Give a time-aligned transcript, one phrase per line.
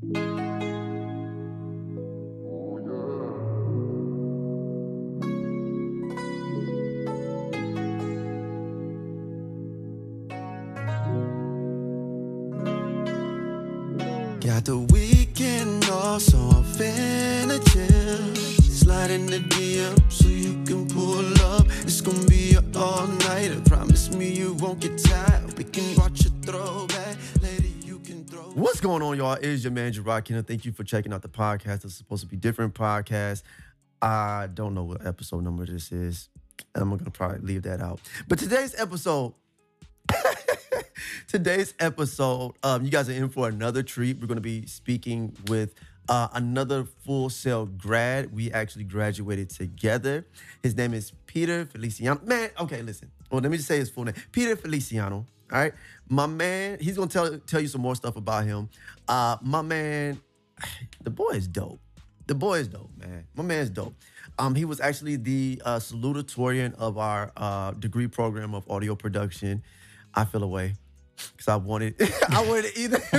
[0.00, 0.14] Got
[14.66, 18.36] the weekend off, so I'm finna chill.
[18.70, 21.66] Slide in the DM so you can pull up.
[21.82, 23.60] It's gonna be an all nighter.
[23.62, 25.58] Promise me you won't get tired.
[25.58, 27.16] We can watch a throwback.
[28.58, 29.34] What's going on, y'all?
[29.34, 30.42] It is your man Gerard Keenan.
[30.42, 31.84] Thank you for checking out the podcast.
[31.84, 33.44] It's supposed to be different podcast.
[34.02, 36.28] I don't know what episode number this is.
[36.74, 38.00] I'm gonna probably leave that out.
[38.26, 39.34] But today's episode
[41.28, 44.18] today's episode, um, you guys are in for another treat.
[44.20, 45.76] We're to be speaking with
[46.08, 48.34] uh, another Full Sail grad.
[48.34, 50.26] We actually graduated together.
[50.64, 52.20] His name is Peter Feliciano.
[52.24, 53.12] Man, okay, listen.
[53.30, 54.16] Well, let me just say his full name.
[54.32, 55.26] Peter Feliciano.
[55.52, 55.72] All right,
[56.08, 56.78] my man.
[56.80, 58.68] He's gonna tell tell you some more stuff about him.
[59.06, 60.20] Uh, my man,
[61.02, 61.80] the boy is dope.
[62.26, 63.24] The boy is dope, man.
[63.34, 63.94] My man's dope.
[64.38, 69.62] Um, he was actually the uh, salutatorian of our uh, degree program of audio production.
[70.14, 70.74] I feel away
[71.32, 71.94] because I wanted,
[72.30, 73.00] I wanted either,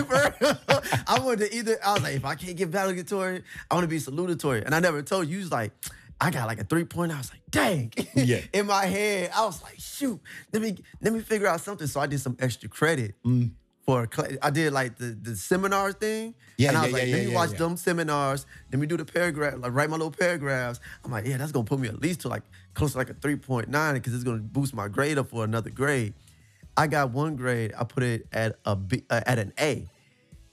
[1.08, 1.78] I wanted to either.
[1.84, 4.66] I was like, if I can't get valedictorian, I want to be salutatorian.
[4.66, 5.38] And I never told you.
[5.38, 5.72] He was like,
[6.22, 7.12] I got like a three point.
[7.12, 7.94] I was like, dang.
[8.14, 8.42] Yeah.
[8.54, 10.20] In my head, I was like, shoot,
[10.52, 11.88] let me let me figure out something.
[11.88, 13.16] So I did some extra credit.
[13.86, 16.94] For a cla- I did like the the seminar thing, Yeah, and I yeah, was
[16.94, 17.58] like, yeah, let yeah, me yeah, watch yeah.
[17.58, 18.46] them seminars.
[18.72, 20.80] Let me do the paragraph, like write my little paragraphs.
[21.04, 22.44] I'm like, yeah, that's gonna put me at least to like
[22.76, 26.14] close to like a 3.9 because it's gonna boost my grade up for another grade.
[26.78, 27.74] I got one grade.
[27.78, 29.88] I put it at a B, uh, at an A.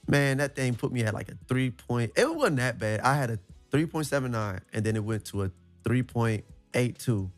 [0.07, 2.13] Man, that thing put me at like a three point.
[2.15, 3.01] It wasn't that bad.
[3.01, 3.39] I had a
[3.71, 5.51] 3.79, and then it went to a
[5.83, 7.29] 3.82.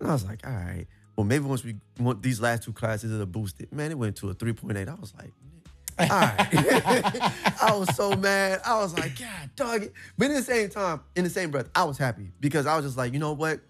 [0.00, 0.86] And I was like, all right.
[1.16, 3.72] Well, maybe once we want these last two classes, it'll boost it.
[3.72, 4.88] Man, it went to a 3.8.
[4.88, 5.32] I was like,
[5.98, 6.38] all right.
[7.62, 8.60] I was so mad.
[8.64, 9.92] I was like, God, dog it.
[10.16, 12.84] But in the same time, in the same breath, I was happy because I was
[12.84, 13.60] just like, you know what?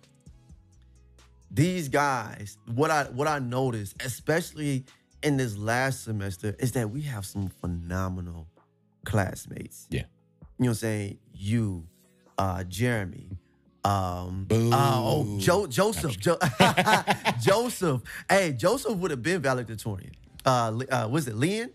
[1.50, 4.84] These guys, what I what I noticed, especially
[5.22, 8.46] in this last semester, is that we have some phenomenal
[9.06, 9.86] classmates.
[9.88, 10.02] Yeah.
[10.58, 11.18] You know what I'm saying?
[11.34, 11.84] You,
[12.36, 13.28] uh, Jeremy,
[13.84, 14.56] um, uh,
[15.00, 16.38] oh, jo- Joseph, jo-
[17.40, 18.02] Joseph.
[18.28, 20.12] Hey, Joseph would have been valedictorian.
[20.44, 21.70] Uh, uh, was it Leon?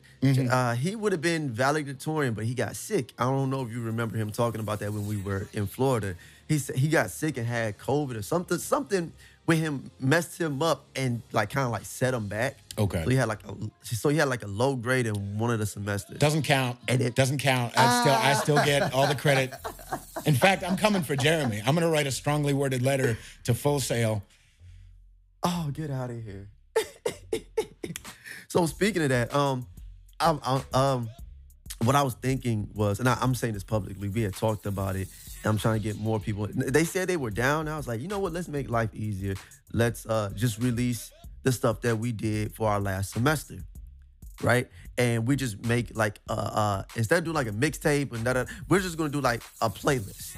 [0.50, 3.14] Uh, he would have been valedictorian, but he got sick.
[3.18, 6.16] I don't know if you remember him talking about that when we were in Florida.
[6.48, 8.58] He said he got sick and had COVID or something.
[8.58, 9.12] Something
[9.46, 12.58] with him messed him up and like kind of like set him back.
[12.78, 13.04] Okay.
[13.04, 15.60] So he had like a so he had like a low grade in one of
[15.60, 16.18] the semesters.
[16.18, 16.78] Doesn't count.
[16.88, 17.74] And it- doesn't count.
[17.78, 19.54] I still I still get all the credit.
[20.26, 21.62] In fact, I'm coming for Jeremy.
[21.66, 24.24] I'm gonna write a strongly worded letter to Full Sail.
[25.44, 26.48] Oh, get out of here.
[28.48, 29.68] so speaking of that, um,
[30.20, 31.10] I'm, I'm, um,
[31.84, 34.96] what I was thinking was, and I, I'm saying this publicly, we had talked about
[34.96, 35.10] it.
[35.44, 36.48] I'm trying to get more people.
[36.54, 37.68] They said they were down.
[37.68, 38.32] I was like, you know what?
[38.32, 39.36] Let's make life easier.
[39.74, 41.12] Let's uh, just release
[41.44, 43.58] the stuff that we did for our last semester,
[44.42, 44.68] right?
[44.98, 48.46] And we just make like uh, uh instead of doing like a mixtape and da,
[48.70, 50.36] we're just gonna do like a playlist.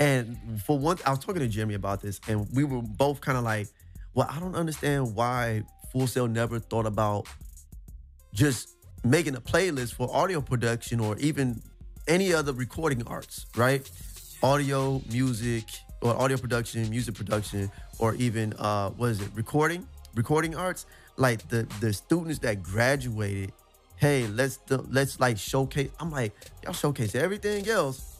[0.00, 3.36] And for one, I was talking to Jimmy about this, and we were both kind
[3.38, 3.68] of like,
[4.14, 7.26] well, I don't understand why Full Sail never thought about
[8.32, 11.62] just making a playlist for audio production or even
[12.06, 13.88] any other recording arts, right?
[14.42, 15.64] Audio, music,
[16.02, 19.86] or audio production, music production, or even uh what is it, recording,
[20.18, 20.84] recording arts.
[21.16, 23.52] Like the the students that graduated,
[23.96, 25.90] hey, let's let's like showcase.
[25.98, 28.16] I'm like, y'all showcase everything else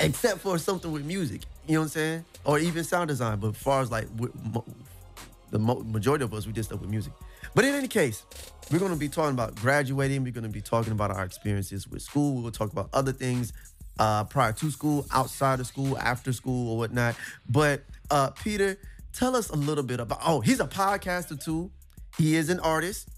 [0.00, 1.42] except for something with music.
[1.66, 2.24] You know what I'm saying?
[2.44, 3.38] Or even sound design.
[3.40, 4.06] But as far as like
[5.50, 7.12] the majority of us, we did stuff with music.
[7.54, 8.24] But in any case,
[8.70, 10.22] we're going to be talking about graduating.
[10.22, 12.42] We're going to be talking about our experiences with school.
[12.42, 13.52] We'll talk about other things
[13.98, 17.16] uh, prior to school, outside of school, after school, or whatnot.
[17.48, 18.78] But uh, Peter,
[19.18, 20.20] tell us a little bit about.
[20.24, 21.70] Oh, he's a podcaster too.
[22.16, 23.08] He is an artist.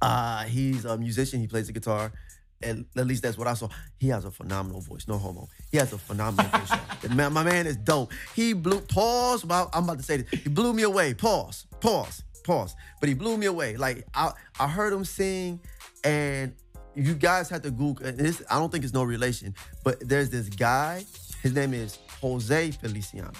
[0.00, 1.40] Uh, he's a musician.
[1.40, 2.12] He plays the guitar.
[2.62, 3.68] And at least that's what I saw.
[3.98, 5.06] He has a phenomenal voice.
[5.06, 5.48] No homo.
[5.70, 6.70] He has a phenomenal voice.
[7.10, 8.12] Man, my man is dope.
[8.34, 9.44] He blew pause.
[9.44, 10.40] About, I'm about to say this.
[10.40, 11.12] He blew me away.
[11.12, 11.66] Pause.
[11.80, 12.22] Pause.
[12.44, 12.74] Pause.
[13.00, 13.76] But he blew me away.
[13.76, 15.60] Like I, I heard him sing,
[16.02, 16.54] and
[16.94, 18.06] you guys have to Google.
[18.06, 21.04] And this, I don't think it's no relation, but there's this guy.
[21.42, 23.32] His name is Jose Feliciano.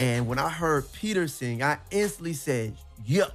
[0.00, 2.74] And when I heard Peter sing, I instantly said,
[3.04, 3.26] "Yo,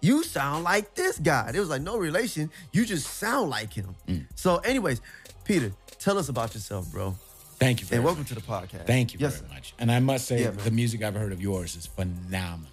[0.00, 2.50] you sound like this guy." It was like no relation.
[2.72, 3.94] You just sound like him.
[4.08, 4.26] Mm.
[4.34, 5.00] So, anyways,
[5.44, 7.16] Peter, tell us about yourself, bro.
[7.58, 8.28] Thank you very And welcome much.
[8.28, 8.86] to the podcast.
[8.86, 9.54] Thank you Yes, very sir.
[9.54, 9.74] much.
[9.78, 12.70] And I must say, Yeah, the music I've heard of yours is phenomenal.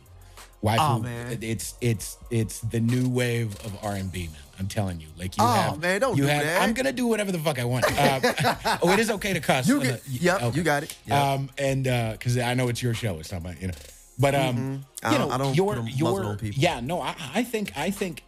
[0.64, 1.38] Waifu, Oh, man.
[1.42, 4.42] it's it's it's the new wave of R and B, man.
[4.60, 6.62] I'm telling you, like you Oh, have, man, don't you do have, that.
[6.62, 7.86] I'm gonna do whatever the fuck I want.
[7.86, 9.68] Uh, oh, it is okay to cuss.
[9.68, 10.58] You get, the- yep, okay.
[10.58, 10.98] you got it.
[11.06, 11.18] Yep.
[11.24, 11.84] Um, and
[12.14, 13.74] because I know it's your show, it's not my, you know.
[14.20, 15.06] But um, Mm-hmm.
[15.06, 16.60] I you don't- know, I don't your your people.
[16.60, 18.24] yeah, no, I, I think I think,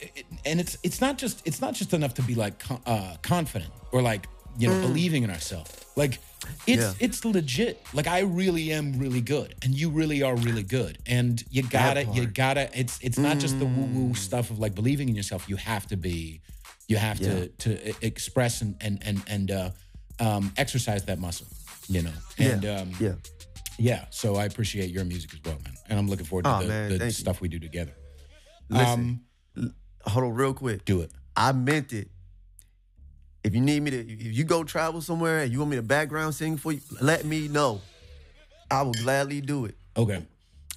[0.45, 4.01] and it's it's not just it's not just enough to be like uh, confident or
[4.03, 4.27] like
[4.59, 5.71] you know believing in ourselves.
[5.95, 6.19] Like
[6.67, 6.99] it's Mm.
[6.99, 7.05] Yeah.
[7.05, 7.81] it's legit.
[7.93, 12.05] Like I really am really good, and you really are really good, and you gotta
[12.05, 12.69] you gotta.
[12.79, 13.93] It's it's not just the woo Mm.
[13.93, 15.47] woo stuff of like believing in yourself.
[15.49, 16.41] You have to be,
[16.87, 19.69] you have to to e- express and and and and uh,
[20.19, 21.47] um, exercise that muscle.
[21.87, 22.75] You know, and yeah.
[22.81, 23.13] um, yeah.
[23.79, 25.73] yeah, so I appreciate your music as well, man.
[25.89, 27.11] And I'm looking forward to Oh, the, man, the thank you.
[27.25, 27.93] stuff we do together.
[28.69, 29.21] Listen,
[29.57, 29.73] Um,
[30.05, 30.85] hold on real quick.
[30.85, 31.11] do it.
[31.35, 32.09] I meant it.
[33.43, 35.83] If you need me to, if you go travel somewhere and you want me to
[35.83, 37.81] background sing for you, let me know.
[38.69, 39.75] I will gladly do it.
[39.95, 40.23] Okay.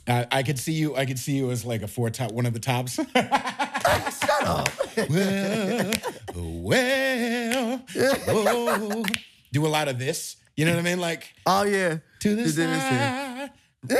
[0.06, 0.96] I I could see you.
[0.96, 2.94] I could see you as like a four top, one of the tops.
[3.14, 4.68] Shut up.
[5.10, 5.92] well,
[6.36, 9.04] oh, well, oh.
[9.52, 10.36] do a lot of this.
[10.56, 11.00] You know what I mean?
[11.00, 11.98] Like Oh yeah.
[12.20, 13.50] to the side.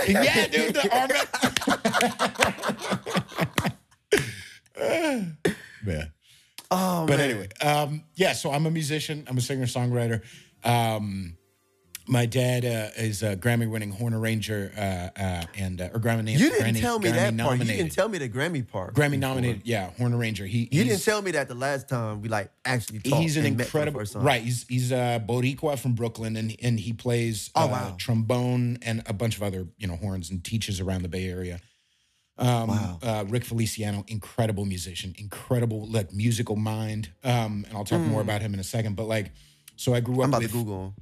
[0.09, 0.75] yeah, dude.
[0.75, 1.11] The arm.
[5.87, 6.05] yeah.
[6.75, 7.31] Oh But man.
[7.31, 8.33] anyway, um, yeah.
[8.33, 9.25] So I'm a musician.
[9.29, 10.23] I'm a singer songwriter.
[10.65, 11.37] Um,
[12.09, 16.33] my dad uh, is a Grammy-winning horn arranger uh, uh, and uh, or Grammy.
[16.33, 17.59] you didn't Grammy- tell me Grammy that part.
[17.61, 18.95] You didn't tell me the Grammy part.
[18.95, 19.63] Grammy nominated.
[19.65, 20.45] Yeah, horn arranger.
[20.45, 23.23] He You didn't tell me that the last time we like actually talked.
[23.23, 26.55] he's an and met for the incredible right he's he's a boricua from brooklyn and
[26.63, 27.95] and he plays Oh, uh, wow.
[27.99, 31.61] trombone and a bunch of other you know horns and teaches around the bay area
[32.39, 32.99] um Wow.
[33.03, 38.41] uh, rick feliciano incredible musician incredible like musical mind um and i'll talk more about
[38.41, 39.33] him in a second but like
[39.77, 40.95] so i grew up with Google.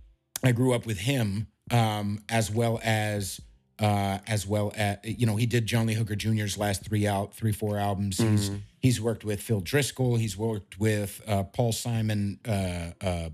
[0.42, 3.40] I grew up with him, um, as well as
[3.78, 7.34] uh, as well as you know he did John Lee Hooker Jr.'s last three out
[7.34, 8.16] three four albums.
[8.18, 8.56] He's Mm-hmm.
[8.78, 10.16] he's worked with Phil Driscoll.
[10.16, 13.28] He's worked with uh, Paul Simon, uh, uh,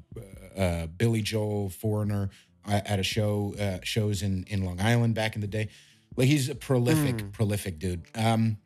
[0.57, 2.31] uh, Billy Joel, Foreigner
[2.67, 5.69] at a show uh, shows in in Long Island back in the day.
[6.17, 7.33] Like he's a prolific Mm.
[7.33, 8.03] prolific dude.
[8.15, 8.59] Um,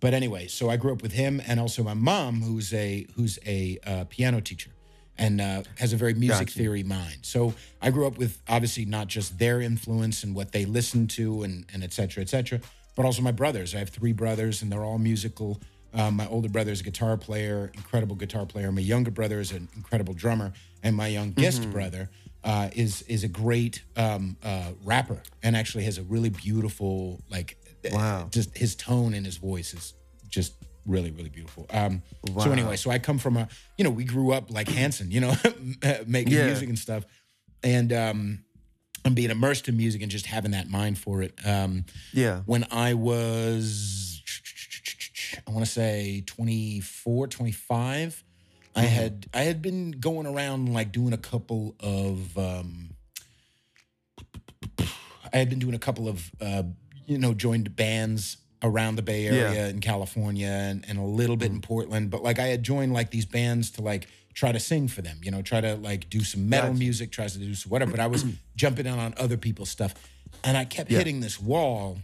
[0.00, 3.38] but anyway, so I grew up with him and also my mom, who's a who's
[3.46, 4.70] a uh, piano teacher
[5.18, 6.58] and uh, has a very music Gotcha.
[6.58, 7.18] theory mind.
[7.22, 11.42] So I grew up with obviously not just their influence and what they listened to
[11.44, 12.60] and and et cetera, et cetera,
[12.96, 13.74] but also my brothers.
[13.74, 15.60] I have three brothers and they're all musical.
[15.94, 18.72] Um, my older brother is a guitar player, incredible guitar player.
[18.72, 20.52] My younger brother is an incredible drummer,
[20.82, 22.08] and my youngest brother
[22.44, 27.56] uh, is is a great um, uh, rapper and actually has a really beautiful like
[27.90, 28.28] Wow.
[28.30, 29.94] just his tone and his voice is
[30.28, 30.54] just
[30.86, 32.02] really really beautiful um
[32.38, 35.20] so anyway so i come from a you know we grew up like hanson you
[35.20, 35.34] know
[36.06, 36.46] making Yeah.
[36.46, 37.04] music and stuff
[37.64, 38.44] and um
[39.04, 42.42] and being immersed in music and just having that mind for it um Yeah.
[42.46, 44.22] when i was
[45.46, 48.24] i want to say 24 25
[48.74, 48.94] i Mm-hmm.
[48.94, 52.90] had i had been going around like doing a couple of um
[55.34, 56.62] I had been doing a couple of, uh,
[57.06, 59.68] you know, joined bands around the Bay Area Yeah.
[59.68, 62.10] in California and, and a little bit in Portland.
[62.10, 65.18] But like I had joined like these bands to like try to sing for them,
[65.22, 66.78] you know, try to like do some metal Gotcha.
[66.78, 67.90] music, try to do some whatever.
[67.92, 68.24] But I was
[68.56, 69.94] jumping in on other people's stuff.
[70.44, 70.98] And I kept Yeah.
[70.98, 71.98] hitting this wall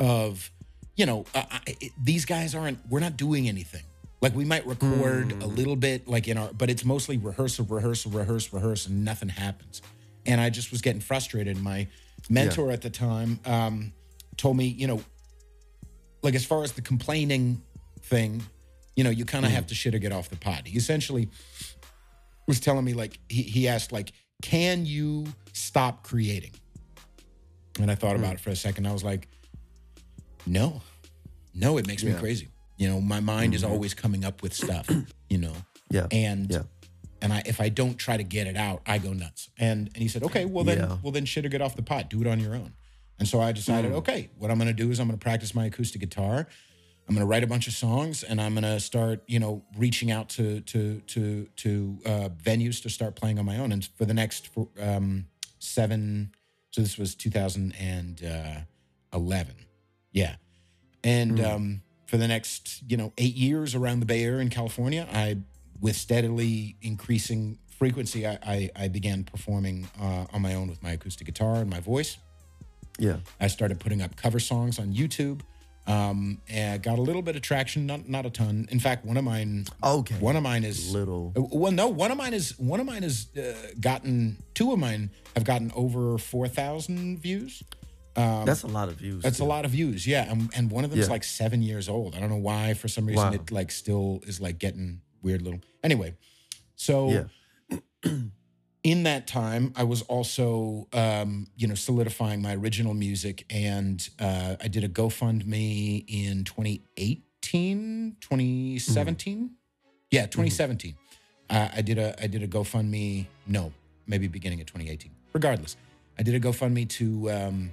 [0.00, 0.50] of,
[0.96, 3.84] you know, uh, I, it, these guys aren't, we're not doing anything.
[4.24, 5.54] Like we might record a hmm.
[5.54, 9.82] little bit, like in our, but it's mostly rehearsal, rehearsal, rehearse, rehearse, and nothing happens.
[10.24, 11.58] And I just was getting frustrated.
[11.58, 11.88] My
[12.30, 13.92] mentor at the time um,
[14.38, 15.02] told me, you know,
[16.22, 17.60] like as far as the complaining
[18.00, 18.42] thing,
[18.96, 19.68] you know, you kind of have hmm.
[19.68, 20.66] to shit or get off the pot.
[20.66, 21.28] He essentially
[22.48, 26.52] was telling me, like, he, he asked, like, can you stop creating?
[27.78, 28.24] And I thought hmm.
[28.24, 28.86] about it for a second.
[28.86, 29.28] I was like,
[30.46, 30.80] no,
[31.54, 32.48] no, it makes me crazy.
[32.76, 34.88] You know, my mind is always coming up with stuff,
[35.28, 35.54] you know,
[35.90, 36.06] Yeah.
[36.10, 36.62] and Yeah.
[37.22, 39.48] and I if I don't try to get it out, I go nuts.
[39.58, 40.98] And and he said, okay, well then Yeah.
[41.02, 42.72] well then shit or get off the pot, do it on your own.
[43.18, 43.98] And so I decided, Mm.
[43.98, 46.48] okay, what I'm gonna do is I'm gonna practice my acoustic guitar.
[47.06, 50.30] I'm gonna write a bunch of songs, and I'm gonna start, you know, reaching out
[50.30, 53.70] to to to to uh, venues to start playing on my own.
[53.72, 54.48] And for the next
[54.80, 55.26] um,
[55.58, 56.32] seven,
[56.70, 59.54] so this was 2011,
[60.12, 60.36] yeah,
[61.04, 61.44] and Hmm.
[61.44, 61.82] um,
[62.14, 65.38] for the next, you know, eight years around the Bay Area in California, I,
[65.80, 70.92] with steadily increasing frequency, I I, I began performing uh, on my own with my
[70.92, 72.16] acoustic guitar and my voice.
[73.00, 73.16] Yeah.
[73.40, 75.40] I started putting up cover songs on YouTube.
[75.88, 78.68] Um, and got a little bit of traction, not not a ton.
[78.70, 80.14] In fact, one of mine, Okay.
[80.14, 81.32] one of mine is Little.
[81.36, 84.78] uh, Well, no, one of mine is one of mine has uh, gotten two of
[84.78, 87.62] mine have gotten over four thousand views.
[88.14, 89.22] That's a lot of views.
[89.22, 90.30] That's a lot of views, yeah.
[90.30, 91.12] And, and one of them is Yeah.
[91.12, 92.14] like seven years old.
[92.14, 92.74] I don't know why.
[92.74, 93.32] For some reason, Wow.
[93.34, 95.60] it like still is like getting weird little.
[95.82, 96.14] Anyway,
[96.76, 97.78] so Yeah.
[98.82, 104.56] in that time, I was also, um, you know, solidifying my original music, and uh,
[104.62, 109.50] I did a GoFundMe in 2018, 2017.
[110.10, 110.94] Yeah, 2017.
[111.50, 113.26] Uh, I did a I did a GoFundMe.
[113.46, 113.72] No,
[114.06, 115.10] maybe beginning of 2018.
[115.32, 115.76] Regardless,
[116.18, 117.72] I did a GoFundMe to um,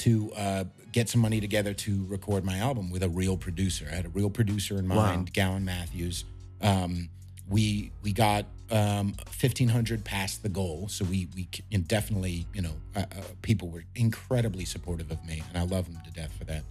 [0.00, 3.86] to uh, get some money together to record my album with a real producer.
[3.90, 4.96] I had a real producer in Wow.
[4.96, 6.24] mind, Gowan Matthews.
[6.62, 7.08] Um,
[7.48, 11.48] we we got um, 1500 past the goal, so we we
[11.82, 13.04] definitely you know uh, uh,
[13.42, 16.62] people were incredibly supportive of me, and I love them to death for that.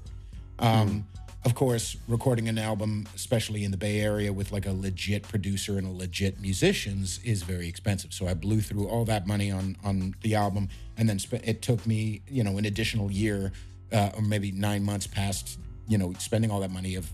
[0.59, 1.05] Um,
[1.45, 5.77] Of course, recording an album, especially in the Bay Area, with like a legit producer
[5.77, 8.13] and a legit musicians, is very expensive.
[8.13, 10.67] So I blew through all that money on on the album,
[10.97, 13.53] and then spe- it took me, you know, an additional year
[13.93, 17.09] uh, or maybe nine months past, you know, spending all that money of,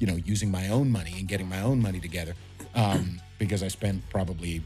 [0.00, 2.34] you know, using my own money and getting my own money together,
[2.74, 4.60] um, because I spent probably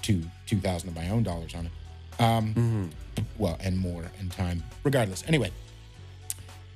[0.00, 1.72] two two thousand of my own dollars on it,
[2.18, 2.90] um,
[3.36, 4.62] well, and more and time.
[4.84, 5.52] Regardless, anyway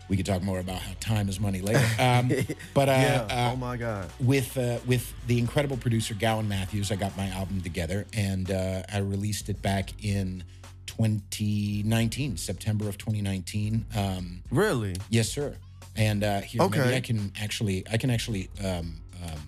[0.08, 1.84] we could talk more about how time is money later.
[1.98, 2.28] Um,
[2.74, 3.26] but uh, yeah.
[3.30, 4.08] uh, oh my God.
[4.20, 8.82] with uh, with the incredible producer Gowan Matthews, I got my album together and uh,
[8.92, 10.44] I released it back in
[10.86, 13.86] 2019, September of 2019.
[13.96, 14.96] Um, Really?
[15.10, 15.56] yes, sir.
[15.96, 16.96] And uh, here, maybe Okay.
[16.96, 19.40] I can actually, I can actually, um, um,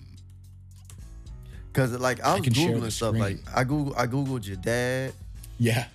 [1.71, 3.15] Because like I was share googling stuff.
[3.15, 3.39] Like.
[3.55, 5.13] I google I googled your dad.
[5.57, 5.85] yeah,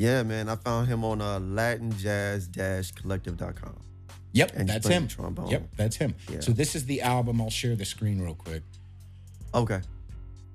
[0.00, 0.48] Yeah, man.
[0.48, 3.76] I found him on uh, LatinJazz-Collective.com.
[4.32, 5.06] yep, And that's him.
[5.08, 5.48] trombone.
[5.48, 6.14] Yep, that's him.
[6.32, 6.40] Yeah.
[6.40, 7.38] So this is the album.
[7.38, 8.62] I'll share the screen real quick.
[9.54, 9.80] Okay.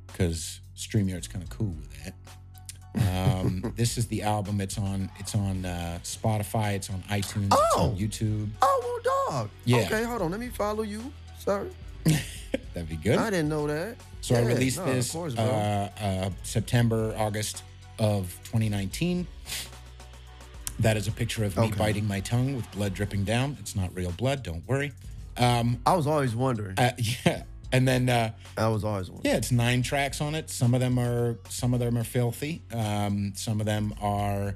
[0.08, 2.16] because StreamYard's kind of cool with that.
[3.36, 4.60] Um, this is the album.
[4.62, 5.12] It's on.
[5.20, 6.74] It's on uh, Spotify.
[6.74, 7.54] It's on iTunes.
[7.54, 7.90] It's Oh.
[7.92, 8.50] on YouTube.
[8.64, 9.00] Oh well,
[9.42, 9.50] dog.
[9.66, 9.82] Yeah.
[9.86, 10.32] Okay, hold on.
[10.32, 11.12] Let me follow you.
[11.40, 11.70] Sorry,
[12.74, 13.20] That'd be good.
[13.20, 13.98] I didn't know that.
[14.22, 17.62] So I released no, this course, uh, uh, September, August
[18.00, 19.28] of 2019.
[20.80, 21.78] That is a picture of me Okay.
[21.78, 23.56] biting my tongue with blood dripping down.
[23.62, 24.44] It's not real blood.
[24.44, 24.92] Don't worry.
[25.38, 26.78] Um, I was always wondering.
[26.78, 26.92] uh,
[27.26, 28.10] yeah, and then.
[28.10, 29.32] Uh, I was always wondering.
[29.34, 30.50] Yeah, it's nine tracks on it.
[30.50, 32.62] Some of them are some of them are filthy.
[32.74, 34.56] Um, some of them are,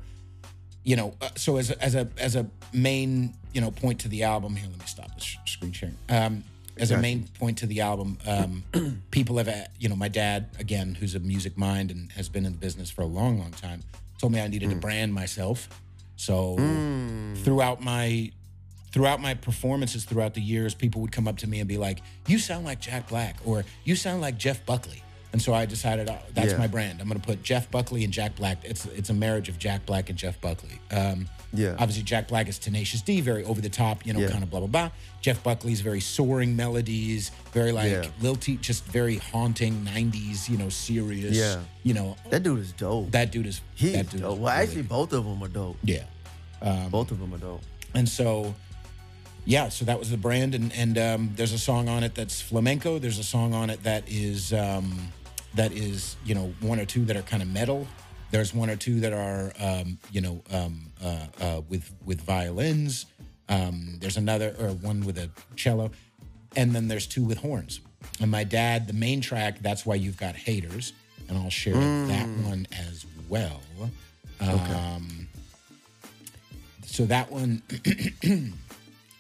[0.84, 1.15] you know.
[1.22, 4.55] Uh, so as a, as a as a main you know point to the album
[4.58, 5.98] here, let me stop this sh- screen sharing.
[6.10, 6.43] Um,
[6.79, 8.63] as a main point to the album, um,
[9.12, 12.45] people have uh, you know my dad again, who's a music mind and has been
[12.45, 13.83] in the business for a long, long time,
[14.19, 15.69] told me I needed to brand myself.
[16.15, 16.55] So
[17.43, 18.31] throughout my
[18.91, 22.01] throughout my performances throughout the years, people would come up to me and be like,
[22.27, 26.09] "You sound like Jack Black," or "You sound like Jeff Buckley." And so I decided
[26.09, 26.57] oh, that's Yeah.
[26.57, 27.00] my brand.
[27.01, 28.57] I'm going to put Jeff Buckley and Jack Black.
[28.63, 30.79] It's it's a marriage of Jack Black and Jeff Buckley.
[30.91, 31.75] Um, Yeah.
[31.79, 34.29] Obviously, Jack Black is tenacious D, very over the top, you know, Yeah.
[34.29, 34.89] kind of blah blah blah.
[35.21, 38.05] Jeff Buckley's very soaring melodies, very like Yeah.
[38.21, 41.36] lilty, just very haunting '90s, you know, serious.
[41.36, 41.59] Yeah.
[41.83, 43.12] You know, That dude is dope.
[43.12, 44.21] that dude is He's that dude.
[44.21, 44.33] dope.
[44.33, 45.77] is Well, really actually, both of them are dope.
[45.83, 46.03] yeah.
[46.89, 47.62] both of them are dope.
[47.95, 48.53] And so,
[49.45, 52.41] yeah, so that was the brand, and and um, there's a song on it that's
[52.41, 53.00] flamenco.
[53.00, 55.12] There's a song on it that is um,
[55.55, 57.87] that is you know one or two that are kind of metal.
[58.31, 63.05] There's one or two that are um, you know um, uh, uh, with with violins.
[63.47, 65.91] Um, there's another or one with a cello,
[66.55, 67.81] and then there's two with horns.
[68.21, 70.93] And my dad, the main track, that's why you've got haters,
[71.27, 73.61] and I'll share that one as well.
[74.39, 75.27] Um,
[76.85, 77.61] so that one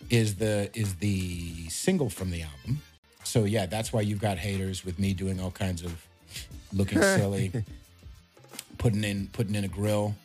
[0.09, 2.81] is the is the single from the album.
[3.23, 6.05] So yeah, that's why you've got haters with me doing all kinds of
[6.73, 7.51] looking silly,
[8.77, 10.15] putting in putting in a grill.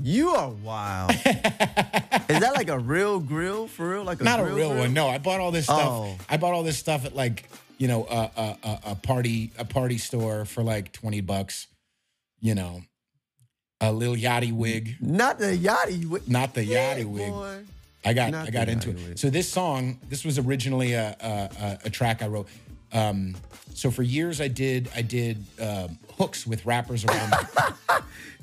[0.00, 1.10] You are wild.
[1.10, 4.04] is that like a real grill for real?
[4.04, 4.76] Like a Not a real grill?
[4.78, 4.94] one.
[4.94, 5.80] No, I bought all this stuff.
[5.82, 6.16] Oh.
[6.30, 9.64] I bought all this stuff at like you know a, a, a, a party a
[9.66, 11.66] party store for like twenty bucks.
[12.40, 12.82] You know,
[13.80, 16.04] a little yachty wig, Not the yachty.
[16.08, 16.26] wig.
[16.28, 17.30] not the Yeah, yachty wig.
[17.30, 17.58] boy.
[18.04, 18.96] I got Not I got into it.
[18.96, 19.18] wig.
[19.18, 22.48] So this song, this was originally a, a, a track I wrote.
[22.92, 23.34] Um,
[23.74, 27.32] so for years I did I did um, hooks with rappers around.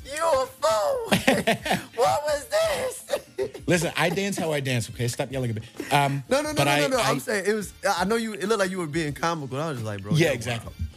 [0.06, 1.10] You a fool.
[1.96, 3.20] what was this?
[3.68, 4.90] Listen, I dance how I dance.
[4.90, 5.62] Okay, stop yelling at me.
[5.92, 6.98] Um, No, no, no, no, I- no, no.
[7.00, 7.74] I- I'm saying it was.
[7.88, 8.34] I know you.
[8.34, 9.60] It looked like you were being comical.
[9.60, 10.14] I was just like, bro.
[10.14, 10.74] Yeah, you're exactly.
[10.80, 10.90] wild.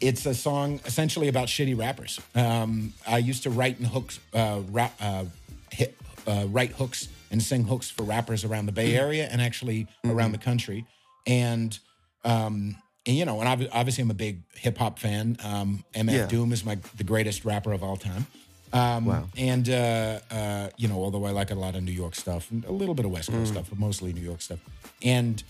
[0.00, 2.18] It's a song essentially about shitty rappers.
[2.34, 5.26] Um, I used to write and hooks, uh, rap, uh,
[5.70, 5.94] hit,
[6.26, 10.32] uh, write hooks and sing hooks for rappers around the Bay Area and actually around
[10.32, 10.86] the country.
[11.26, 11.78] And,
[12.24, 15.36] um, and you know, and obvi- obviously I'm a big hip hop fan.
[15.42, 16.26] Um, MF Yeah.
[16.26, 18.26] Doom is my the greatest rapper of all time.
[18.72, 19.28] Um, Wow.
[19.36, 22.64] And uh, uh, you know, although I like a lot of New York stuff, and
[22.66, 23.34] a little bit of West Mm.
[23.38, 24.60] Coast stuff, but mostly New York stuff,
[25.02, 25.42] and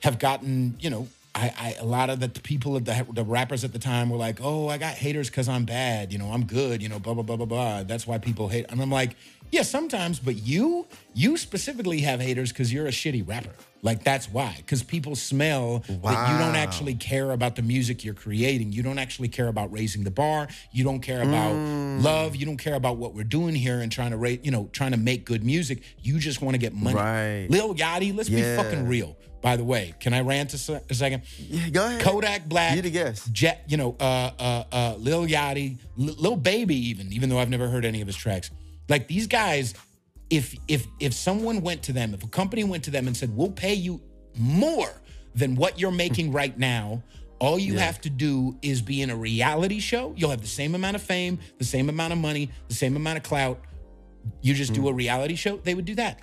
[0.00, 1.08] have gotten you know.
[1.34, 4.16] I, I a lot of the people of the the rappers at the time were
[4.16, 6.10] like, "Oh, I got haters because I'm bad.
[6.12, 6.82] You know, I'm good.
[6.82, 7.82] You know, blah blah blah blah blah.
[7.84, 9.14] That's why people hate." And I'm like,
[9.52, 13.54] "Yeah, sometimes, but you you specifically have haters because you're a shitty rapper.
[13.82, 14.54] Like that's why.
[14.56, 18.72] Because people smell that you don't actually care about the music you're creating.
[18.72, 20.48] You don't actually care about raising the bar.
[20.72, 22.02] You don't care about Mm.
[22.02, 22.34] love.
[22.36, 24.90] You don't care about what we're doing here and trying to rate, you know, trying
[24.92, 25.82] to make good music.
[26.02, 26.96] You just want to get money.
[26.96, 27.46] Right.
[27.48, 28.56] Lil Yachty, let's Yeah.
[28.56, 29.16] be fucking real.
[29.40, 31.22] By the way, can I rant a, se- a second?
[31.38, 32.00] Yeah, go ahead.
[32.02, 33.32] Kodak Black, You the guest.
[33.32, 37.48] Jet, you know, uh, uh, uh, Lil Yachty, L- Lil Baby, even, even though I've
[37.48, 38.50] never heard any of his tracks.
[38.88, 39.74] Like these guys,
[40.30, 43.34] if if if someone went to them, if a company went to them and said,
[43.36, 44.00] "We'll pay you
[44.36, 44.90] more
[45.34, 47.02] than what you're making right now,"
[47.38, 50.12] all you have to do is be in a reality show.
[50.16, 53.18] You'll have the same amount of fame, the same amount of money, the same amount
[53.18, 53.60] of clout.
[54.42, 55.56] You just do a reality show.
[55.58, 56.20] They would do that.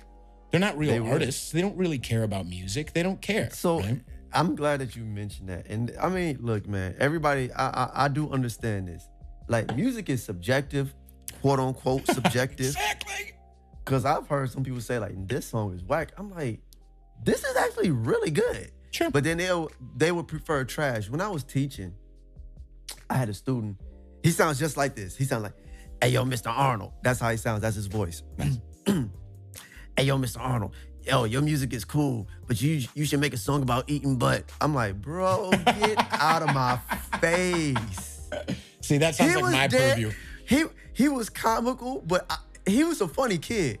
[0.50, 0.94] They're not real Hmm.
[0.94, 1.12] They would.
[1.12, 1.50] artists.
[1.50, 2.92] They don't really care about music.
[2.92, 3.50] They don't care.
[3.50, 4.00] So right?
[4.32, 5.66] I'm glad that you mentioned that.
[5.68, 9.08] And I mean, look, man, everybody, I, I I do understand this.
[9.48, 10.94] Like music is subjective,
[11.40, 12.66] quote unquote subjective.
[12.76, 13.32] exactly.
[13.86, 16.12] Cause I've heard some people say like this song is whack.
[16.18, 16.60] I'm like,
[17.24, 18.70] this is actually really good.
[18.90, 19.10] Sure.
[19.10, 19.66] But then they
[19.96, 21.08] they would prefer trash.
[21.08, 21.94] When I was teaching,
[23.08, 23.80] I had a student.
[24.22, 25.16] He sounds just like this.
[25.16, 25.54] He sounds like,
[26.02, 26.48] "Hey yo, Mr.
[26.50, 27.62] Arnold." That's how he sounds.
[27.62, 28.22] That's his voice.
[28.86, 30.38] hey yo, Mr.
[30.40, 30.74] Arnold.
[31.02, 34.50] Yo, your music is cool, but you you should make a song about eating butt.
[34.60, 36.78] I'm like, bro, get out of my
[37.20, 38.28] face.
[38.80, 39.90] See, that sounds He like my dead.
[39.94, 40.10] purview.
[40.44, 43.78] He he was comical, but I, he was a funny kid.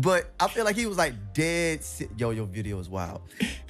[0.00, 1.82] But I feel like he was like dead.
[1.84, 3.22] se- Yo, your video is wild.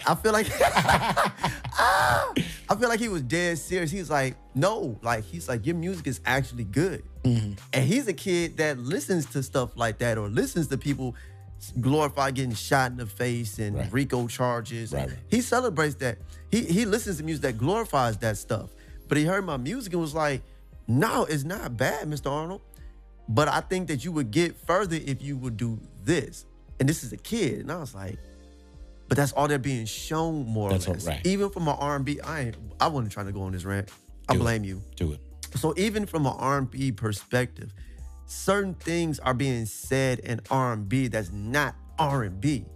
[0.06, 2.32] I feel like Ah!
[2.70, 3.90] I feel like he was dead serious.
[3.90, 7.02] He's like, no, like he's like, your music is actually good.
[7.24, 7.52] Mm-hmm.
[7.72, 11.14] And he's a kid that listens to stuff like that or listens to people
[11.80, 13.92] glorify getting shot in the face and Right.
[13.92, 14.92] RICO charges.
[14.92, 15.10] Right.
[15.28, 16.18] He celebrates that.
[16.50, 18.70] He he listens to music that glorifies that stuff.
[19.08, 20.42] But he heard my music and was like,
[20.86, 22.30] no, it's not bad, Mr.
[22.30, 22.62] Arnold.
[23.28, 26.46] But I think that you would get further if you would do this.
[26.80, 27.60] And this is a kid.
[27.60, 28.18] And I was like,
[29.08, 31.06] but that's all they're being shown more That's or less.
[31.06, 31.26] right.
[31.26, 33.90] Even from an R&B, I ain't, I wasn't trying to go on this rant.
[34.28, 34.42] I Do it.
[34.42, 34.82] blame you.
[34.96, 35.20] Do it.
[35.56, 37.72] So even from an R&B perspective,
[38.26, 42.66] certain things are being said in R&B that's not R&B.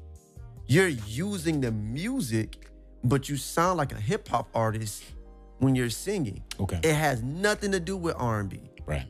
[0.67, 2.67] You're using the music,
[3.05, 5.05] but you sound like a hip hop artist
[5.59, 6.43] when you're singing.
[6.59, 6.81] Okay.
[6.83, 8.61] It has nothing to do with R&B.
[8.87, 9.07] Right.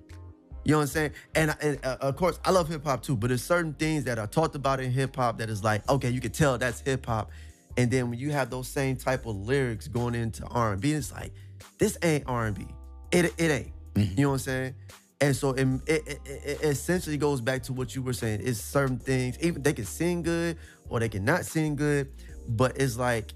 [0.65, 1.11] You know what I'm saying?
[1.35, 4.19] And, and uh, of course, I love hip hop too, but there's certain things that
[4.19, 7.07] are talked about in hip hop that is like, okay, you can tell that's hip
[7.07, 7.31] hop.
[7.77, 11.33] And then when you have those same type of lyrics going into R&B, it's like,
[11.79, 12.67] this ain't R&B.
[13.11, 13.73] It, it ain't.
[13.97, 14.75] You know what I'm saying?
[15.21, 18.41] And so it, it, it, it essentially goes back to what you were saying.
[18.43, 22.11] It's certain things, even they can sing good or they can not sing good,
[22.49, 23.33] but it's like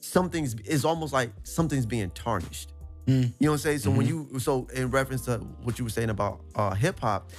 [0.00, 2.72] something's, it's almost like something's being tarnished.
[3.06, 3.78] You know what I'm saying?
[3.80, 7.30] So when you so in reference to what you were saying about uh, hip hop,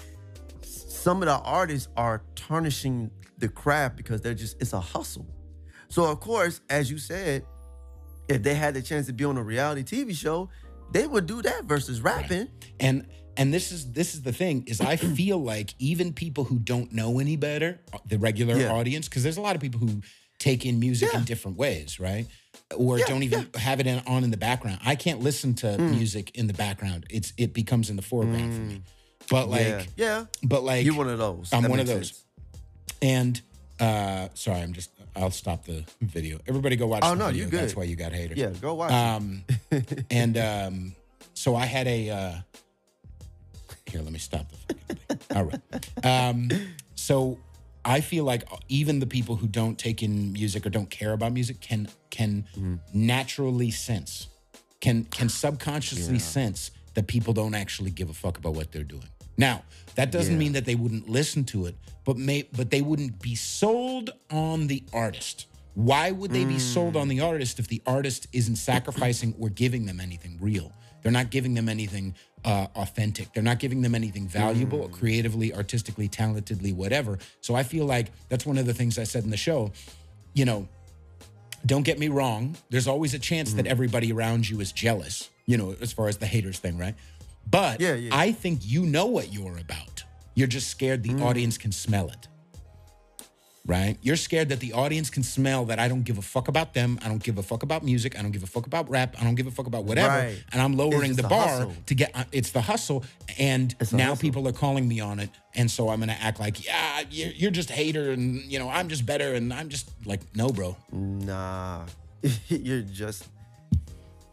[0.62, 5.26] some of the artists are tarnishing the craft because they're just it's a hustle.
[5.90, 7.46] So of course, as you said,
[8.28, 10.50] if they had the chance to be on a reality TV show,
[10.92, 12.48] they would do that versus rapping.
[12.80, 16.60] And and this is this is the thing is I feel like even people who
[16.60, 18.72] don't know any better, uh, the regular Yeah.
[18.74, 20.02] audience, because there's a lot of people who
[20.40, 22.28] take in music in different ways, right?
[22.76, 24.80] Or Yeah, don't even have it in, on in the background.
[24.84, 25.92] I can't listen to Hmm.
[25.92, 27.06] music in the background.
[27.10, 28.82] It's it becomes in the foreground for me.
[29.30, 31.50] But like, yeah, yeah, but like, you're one of those.
[31.54, 32.08] I'm That one of those.
[32.10, 32.24] sense.
[33.02, 33.42] And
[33.80, 36.40] uh sorry, I'm just I'll stop the video.
[36.48, 37.46] Everybody go watch Oh, no, video.
[37.46, 37.60] you good.
[37.62, 38.38] That's why you got haters.
[38.38, 38.92] Yeah, go watch.
[38.92, 38.96] it.
[38.96, 39.44] Um,
[40.10, 40.96] and um,
[41.36, 42.10] so I had a.
[42.10, 42.34] Uh,
[43.86, 45.20] here, let me stop the fucking thing.
[45.38, 46.30] All right.
[46.30, 46.50] Um,
[46.96, 47.38] so
[47.86, 51.34] I feel like even the people who don't take in music or don't care about
[51.34, 52.76] music can can Mm-hmm.
[52.94, 54.28] naturally sense,
[54.80, 59.08] can can subconsciously sense that people don't actually give a fuck about what they're doing.
[59.38, 59.64] Now,
[59.96, 60.40] that doesn't Yeah.
[60.40, 64.68] mean that they wouldn't listen to it, but may but they wouldn't be sold on
[64.68, 65.48] the artist.
[65.76, 69.88] Why would they be sold on the artist if the artist isn't sacrificing or giving
[69.88, 70.72] them anything real?
[71.04, 73.34] They're not giving them anything uh, authentic.
[73.34, 77.20] They're not giving them anything valuable, creatively, artistically, talentedly, whatever.
[77.42, 79.72] So I feel like that's one of the things I said in the show.
[80.34, 80.68] You know,
[81.66, 82.56] don't get me wrong.
[82.70, 83.58] There's always a chance Mm-hmm.
[83.58, 86.96] that everybody around you is jealous, you know, as far as the haters thing, right?
[87.50, 88.10] But Yeah, yeah.
[88.14, 90.04] I think you know what you're about.
[90.36, 91.22] You're just scared the Mm.
[91.22, 92.28] audience can smell it.
[93.66, 93.98] Right?
[94.02, 97.00] You're scared that the audience can smell that I don't give a fuck about them.
[97.04, 98.18] I don't give a fuck about music.
[98.18, 99.16] I don't give a fuck about rap.
[99.20, 100.10] I don't give a fuck about whatever.
[100.10, 100.44] Right.
[100.52, 101.74] And I'm lowering the bar hustle.
[101.86, 102.12] to get.
[102.14, 103.04] Uh, it's the hustle,
[103.40, 104.18] and It's now hustle.
[104.22, 107.52] people are calling me on it, and so I'm gonna act like, yeah, you're, you're
[107.52, 110.76] just a hater, and you know I'm just better, and I'm just like, no, bro,
[110.92, 111.86] Nah,
[112.50, 113.28] you're just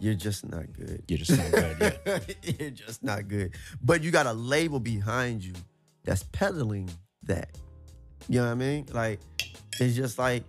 [0.01, 1.03] you're just not good.
[1.09, 1.99] you're just not good.
[2.07, 2.19] Yeah.
[2.59, 3.55] you're just not good.
[3.83, 5.53] But you got a label behind you
[6.05, 6.89] that's peddling
[7.25, 7.51] that.
[8.29, 8.87] You know what I mean?
[8.93, 9.21] Like
[9.81, 10.45] it's just like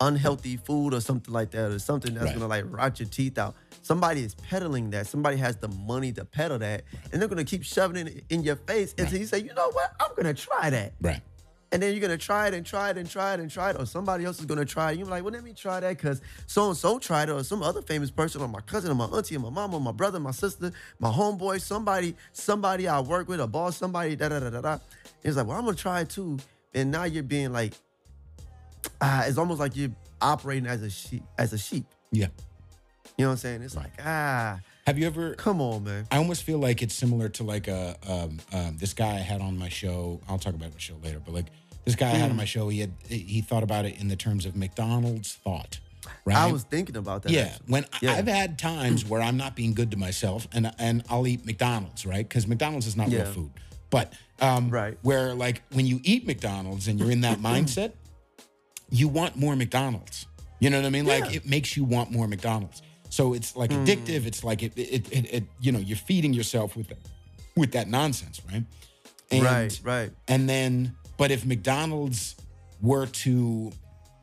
[0.00, 2.34] unhealthy food or something like that, or something that's Right.
[2.34, 3.54] gonna like rot your teeth out.
[3.82, 5.06] Somebody is peddling that.
[5.06, 8.56] Somebody has the money to peddle that, and they're gonna keep shoving it in your
[8.56, 9.92] face until you say, you know what?
[10.00, 10.94] I'm gonna try that.
[11.00, 11.20] Right.
[11.72, 13.76] And then you're gonna try it and try it and try it and try it,
[13.78, 14.98] or somebody else is gonna try it.
[14.98, 17.62] You're like, well, let me try that because so and so tried it, or some
[17.62, 20.18] other famous person, or my cousin, or my auntie, or my mama, or my brother,
[20.20, 24.50] my sister, my homeboy, somebody, somebody I work with, a boss, somebody, da da da
[24.50, 24.78] da da.
[25.22, 26.38] It's like, well, I'm gonna try it too.
[26.74, 27.74] And now you're being like,
[29.00, 31.84] ah, it's almost like you're operating as a sheep, as a sheep.
[32.12, 32.26] Yeah.
[33.16, 33.62] You know what I'm saying?
[33.62, 35.34] It's like, ah, Have you ever?
[35.34, 36.06] come on, man.
[36.10, 39.40] I almost feel like it's similar to like a um, um, this guy I had
[39.40, 40.20] on my show.
[40.28, 41.46] I'll talk about my show later, but like
[41.84, 44.16] this guy I had on my show, he had he thought about it in the
[44.16, 45.78] terms of McDonald's thought.
[46.24, 46.36] Right.
[46.36, 47.32] I was thinking about that.
[47.32, 47.42] yeah.
[47.42, 47.64] actually.
[47.68, 48.14] When Yeah.
[48.14, 52.04] I've had times where I'm not being good to myself, and and I'll eat McDonald's,
[52.04, 52.28] right?
[52.28, 53.50] Because McDonald's is not real food.
[53.90, 54.98] But um, Right.
[55.02, 57.92] where like when you eat McDonald's and you're in that mindset,
[58.90, 60.26] you want more McDonald's.
[60.60, 61.06] You know what I mean?
[61.06, 62.82] Like it makes you want more McDonald's.
[63.10, 64.26] So it's like addictive.
[64.26, 66.92] It's like it, it, it, it, you know, you're feeding yourself with,
[67.56, 68.64] with that nonsense, right?
[69.30, 70.10] And, right, right.
[70.28, 72.34] And then, but if McDonald's
[72.80, 73.70] were to,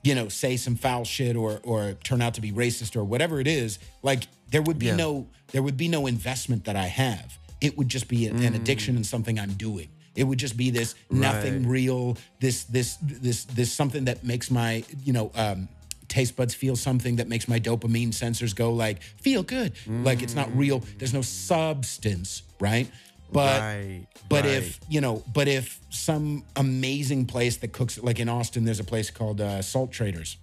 [0.04, 3.40] you know, say some foul shit or or turn out to be racist or whatever
[3.40, 4.96] it is, like there would be Yeah.
[4.96, 7.38] no there would be no investment that I have.
[7.62, 9.90] It would just be an addiction and something I'm doing.
[10.16, 11.72] It would just be this nothing Right.
[11.72, 15.70] real, this this this this something that makes my you know um,
[16.08, 19.74] taste buds feel something that makes my dopamine sensors go like feel good.
[19.88, 20.84] Like it's not real.
[20.98, 22.92] There's no substance, right?
[23.32, 24.06] But right.
[24.28, 24.54] but right.
[24.56, 28.84] if you know, but if some amazing place that cooks, like in Austin, there's a
[28.84, 30.36] place called uh, Salt Traders,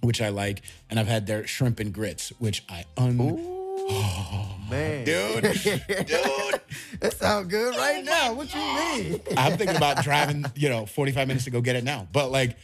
[0.00, 3.55] which I like, and I've had their shrimp and grits, which I un.
[3.88, 5.42] Man, Dude,
[6.06, 6.60] dude,
[7.00, 8.34] That sounds good right now.
[8.34, 9.20] What you mean?
[9.36, 12.06] I'm thinking about driving, you know, 45 minutes to go get it now.
[12.12, 12.56] But like,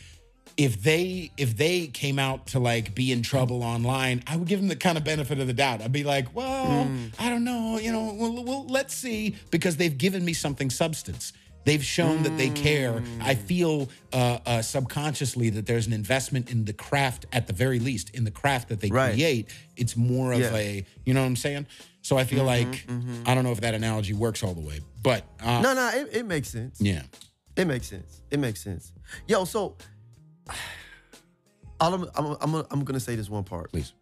[0.56, 4.60] if they if they came out to like be in trouble online, I would give
[4.60, 5.80] them the kind of benefit of the doubt.
[5.80, 7.10] I'd be like, well, mm.
[7.18, 11.32] I don't know, you know, well, well, let's see, because they've given me something substance.
[11.64, 13.02] They've shown that they care.
[13.20, 17.78] I feel uh, uh, subconsciously that there's an investment in the craft, at the very
[17.78, 19.12] least, in the craft that they Right.
[19.14, 19.48] create.
[19.76, 20.54] It's more of Yeah.
[20.56, 21.66] a, you know what I'm saying?
[22.02, 22.84] So I feel like
[23.26, 26.08] I don't know if that analogy works all the way, but uh, No, no, it,
[26.12, 26.80] it makes sense.
[26.80, 27.02] yeah.
[27.54, 28.22] It makes sense.
[28.30, 28.90] It makes sense.
[29.28, 29.76] Yo, so
[31.80, 33.92] all I'm, I'm, I'm, I'm gonna say this one part Please.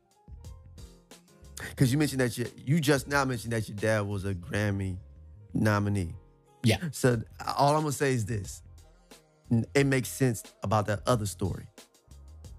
[1.71, 4.97] because you mentioned that you, you just now mentioned that your dad was a Grammy
[5.53, 6.15] nominee.
[6.63, 6.79] Yeah.
[6.93, 7.23] So
[7.57, 8.63] all I'm gonna say is this:
[9.75, 11.67] it makes sense about that other story.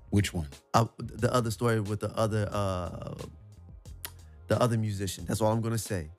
[0.10, 0.48] Which one?
[0.74, 3.14] uh, the other story with the other uh
[4.48, 5.26] the other musician.
[5.28, 6.10] That's all I'm gonna say.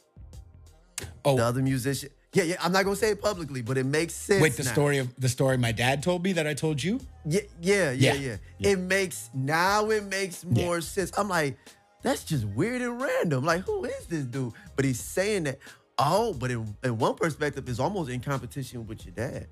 [1.25, 2.11] Oh, The other musician.
[2.33, 2.57] Yeah, yeah.
[2.61, 4.41] I'm not gonna say it publicly, but it makes sense.
[4.41, 4.73] wait, the now.
[4.73, 7.01] story of the story my dad told me that I told you?
[7.27, 8.37] Yeah, yeah, yeah, Yeah, yeah.
[8.59, 8.71] yeah.
[8.71, 10.65] It makes now it makes Yeah.
[10.65, 11.13] more sense.
[11.19, 11.59] I'm like,
[12.03, 13.45] that's just weird and random.
[13.45, 14.55] Like, who is this dude?
[14.77, 15.59] But he's saying that.
[16.05, 19.47] Oh, but in, in one perspective, it's almost in competition with your dad.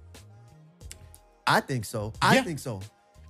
[1.46, 2.12] I think so.
[2.20, 2.42] I Yeah.
[2.42, 2.80] think so.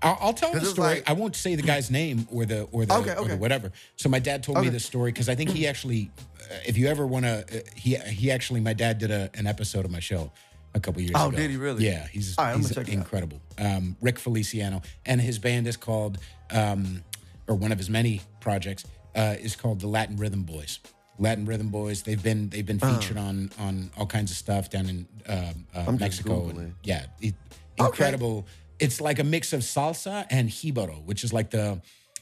[0.03, 0.89] I'll, I'll tell the story.
[0.97, 3.35] like- I won't say the guy's name or the or the, Okay, or the okay.
[3.37, 3.71] whatever.
[3.97, 4.71] So my dad told me Okay.
[4.71, 6.11] this story because I think he actually,
[6.43, 9.47] uh, if you ever want to, uh, he he actually, my dad did a, an
[9.47, 10.33] episode of my show
[10.75, 11.21] a couple years ago.
[11.25, 11.37] Oh, ago.
[11.37, 11.85] did he really?
[11.85, 13.03] Yeah, he's right, he's gonna check it out.
[13.03, 13.41] incredible.
[13.59, 16.17] Um, Rick Feliciano and his band is called,
[16.51, 17.03] um,
[17.47, 20.79] or one of his many projects uh, is called the Latin Rhythm Boys.
[21.21, 22.03] Latin Rhythm Boys.
[22.03, 25.93] They've been they've been featured on on all kinds of stuff down in um, uh,
[25.93, 26.49] Mexico.
[26.49, 27.35] And, yeah, it,
[27.77, 28.47] incredible.
[28.81, 31.81] It's like a mix of salsa and jibaro, which is like the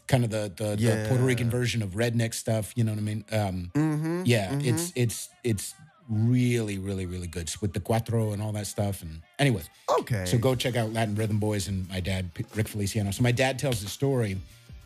[0.09, 2.73] kind of the the, the Puerto Rican version of redneck stuff.
[2.77, 3.25] You know what I mean?
[3.33, 4.23] Um, Mm-hmm.
[4.27, 5.75] yeah, it's it's it's
[6.09, 9.03] really really really good with the cuatro and all that stuff.
[9.03, 9.63] And anyway,
[10.01, 10.25] Okay.
[10.27, 13.11] so go check out Latin Rhythm Boys and my dad Rick Feliciano.
[13.13, 14.39] So my dad tells the story.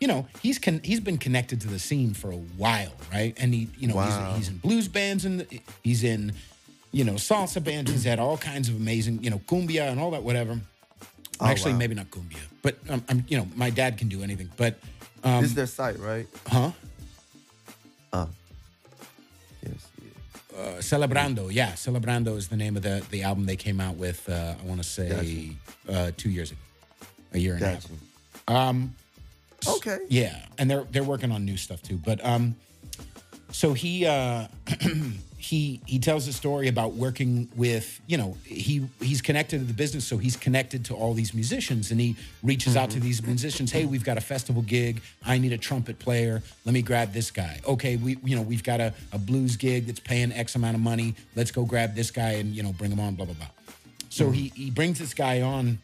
[0.03, 3.33] You know, he's con- he's been connected to the scene for a while, right?
[3.37, 4.33] And he, you know, Wow.
[4.33, 5.47] he's, he's in blues bands and
[5.81, 6.33] he's in,
[6.91, 7.89] you know, salsa bands.
[7.89, 10.59] He's had all kinds of amazing, you know, cumbia and all that, whatever.
[11.39, 11.77] Oh, Actually, wow.
[11.79, 14.49] maybe not cumbia, but um, I'm, you know, my dad can do anything.
[14.57, 14.77] But,
[15.23, 16.27] um, this is their site, right?
[16.47, 16.71] huh?
[18.11, 18.27] Oh.
[19.65, 19.87] Yes.
[20.01, 20.59] Yeah.
[20.59, 24.27] Uh, Celebrando, yeah, Celebrando is the name of the the album they came out with.
[24.27, 25.55] Uh, I want to say
[25.87, 26.59] uh, two years ago.
[27.31, 27.87] a year and a half.
[28.47, 28.83] Gotcha.
[29.67, 29.97] Okay.
[30.09, 31.97] yeah, and they're they're working on new stuff too.
[31.97, 32.55] But um,
[33.51, 34.47] so he uh,
[35.37, 39.73] he he tells a story about working with you know he he's connected to the
[39.73, 43.05] business, so he's connected to all these musicians, and he reaches out to Mm-hmm.
[43.05, 43.71] these musicians.
[43.71, 45.01] Hey, we've got a festival gig.
[45.25, 46.41] I need a trumpet player.
[46.65, 47.59] Let me grab this guy.
[47.67, 50.81] Okay, we you know we've got a, a blues gig that's paying X amount of
[50.81, 51.15] money.
[51.35, 53.15] Let's go grab this guy and you know bring him on.
[53.15, 53.47] Blah blah blah.
[54.09, 55.79] So he he brings this guy on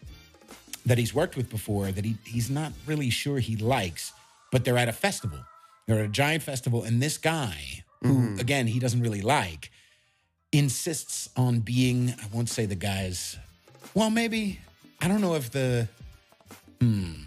[0.85, 4.13] that he's worked with before that he he's not really sure he likes,
[4.51, 5.39] but they're at a festival.
[5.85, 9.71] They're at a giant festival, and this guy, who again he doesn't really like,
[10.51, 12.13] insists on being.
[12.21, 13.37] I won't say the guy's.
[13.93, 14.59] Well, maybe
[15.01, 15.87] I don't know if the.
[16.81, 17.23] Hmm.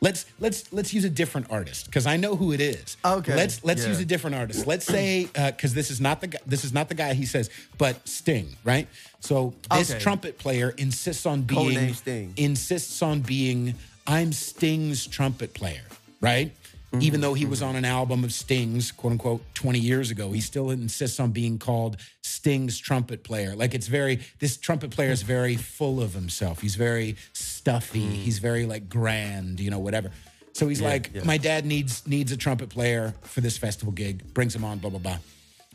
[0.00, 2.96] Let's let's let's use a different artist because I know who it is.
[3.04, 3.88] Okay, Let's let's yeah.
[3.88, 4.66] use a different artist.
[4.66, 7.48] Let's say because this is not the gu- this is not the guy he says,
[7.78, 8.88] but Sting, right?
[9.20, 10.00] So this Okay.
[10.00, 12.34] trumpet player insists on being Sting.
[12.36, 13.74] insists on being
[14.06, 15.82] I'm Sting's trumpet player,
[16.20, 16.52] right?
[16.92, 17.02] Mm-hmm.
[17.02, 20.40] Even though he was on an album of Sting's, quote unquote, 20 years ago, he
[20.40, 23.56] still insists on being called Sting's trumpet player.
[23.56, 26.60] Like it's very, this trumpet player is very full of himself.
[26.60, 27.16] He's very
[27.66, 27.98] stuffy.
[27.98, 30.12] He's very like grand, you know, whatever.
[30.52, 31.14] So he's like, Mm.
[31.16, 31.24] yeah.
[31.24, 34.32] my dad needs needs a trumpet player for this festival gig.
[34.34, 35.18] Brings him on, blah blah blah.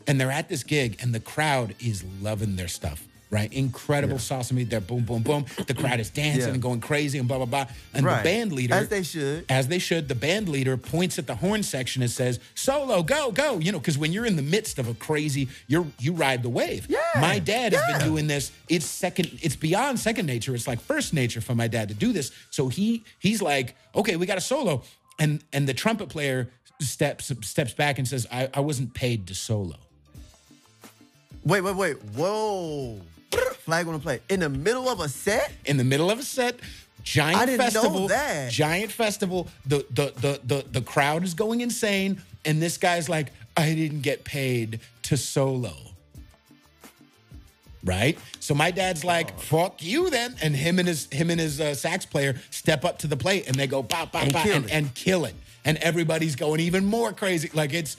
[0.06, 3.06] And they're at this gig, and the crowd is loving their stuff.
[3.32, 4.68] Right, incredible sauce meat.
[4.68, 5.46] They're boom, boom, boom.
[5.66, 6.52] The crowd is dancing Yeah.
[6.52, 7.66] and going crazy and blah blah blah.
[7.94, 8.18] And Right.
[8.18, 9.46] the band leader, As they should.
[9.48, 10.08] as they should.
[10.08, 13.78] The band leader points at the horn section and says, "Solo, go, go!" You know,
[13.78, 16.86] because when you're in the midst of a crazy, you're you ride the wave.
[16.90, 18.52] Yeah, My dad has been doing this.
[18.68, 19.38] It's second.
[19.40, 20.54] It's beyond second nature.
[20.54, 22.32] It's like first nature for my dad to do this.
[22.50, 24.82] So he he's like, "Okay, we got a solo,"
[25.18, 26.50] and and the trumpet player
[26.82, 29.76] steps steps back and says, "I, I wasn't paid to solo."
[31.46, 31.96] Wait, wait, wait.
[32.14, 33.00] Whoa.
[33.64, 34.20] Flag on the play.
[34.28, 35.52] In the middle of a set?
[35.64, 36.56] in the middle of a set.
[37.04, 38.08] Giant I didn't know festival.
[38.08, 38.50] that.
[38.52, 39.48] Giant festival.
[39.66, 44.02] The, the the the the crowd is going insane, and this guy's like, I didn't
[44.02, 45.72] get paid to solo.
[47.84, 48.16] Right.
[48.38, 51.74] So my dad's like, "Fuck you, then," and him and his him and his uh,
[51.74, 54.56] sax player step up to the plate, and they go pop pop And pop kill
[54.56, 54.70] and, it.
[54.72, 57.50] and kill it, and everybody's going even more crazy.
[57.52, 57.96] Like it's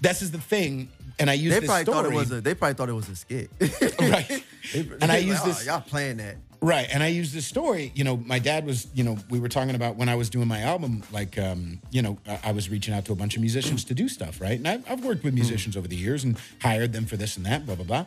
[0.00, 1.96] this is the thing, and I use They this probably story.
[2.04, 3.50] thought it was a they probably thought it was a skit.
[4.00, 4.42] Right.
[4.72, 6.36] They- And I they use like, this- "Oh, y'all playing that.
[6.60, 6.88] Right.
[6.90, 9.74] And I use this story, you know, my dad was, you know, we were talking
[9.74, 12.94] about when I was doing my album, like, um, you know, I, I was reaching
[12.94, 14.56] out to a bunch of musicians to do stuff, right?
[14.58, 17.44] And I've, I've worked with musicians over the years and hired them for this and
[17.44, 18.06] that, blah, blah, blah.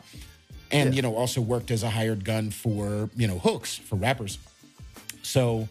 [0.72, 0.96] And, Yeah.
[0.96, 4.38] you know, also worked as a hired gun for, you know, hooks for rappers.
[5.22, 5.68] So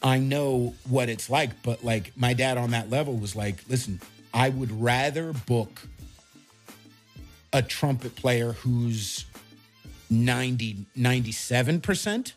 [0.00, 4.00] I know what it's like, but like my dad on that level was like, listen,
[4.32, 5.82] I would rather book
[7.52, 9.24] a trumpet player who's
[10.08, 12.32] 90, 97%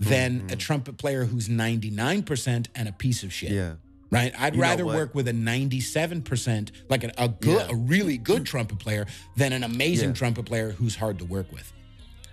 [0.00, 3.50] than a trumpet player who's 99% and a piece of shit.
[3.50, 3.56] Mm-hmm.
[3.58, 3.74] Yeah.
[4.10, 4.32] Right?
[4.40, 7.74] I'd You rather work with a 97%, like a, a good, Yeah.
[7.74, 9.06] a really good trumpet player
[9.36, 10.14] than an amazing Yeah.
[10.14, 11.70] trumpet player who's hard to work with.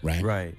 [0.02, 0.24] Right?
[0.24, 0.56] Right.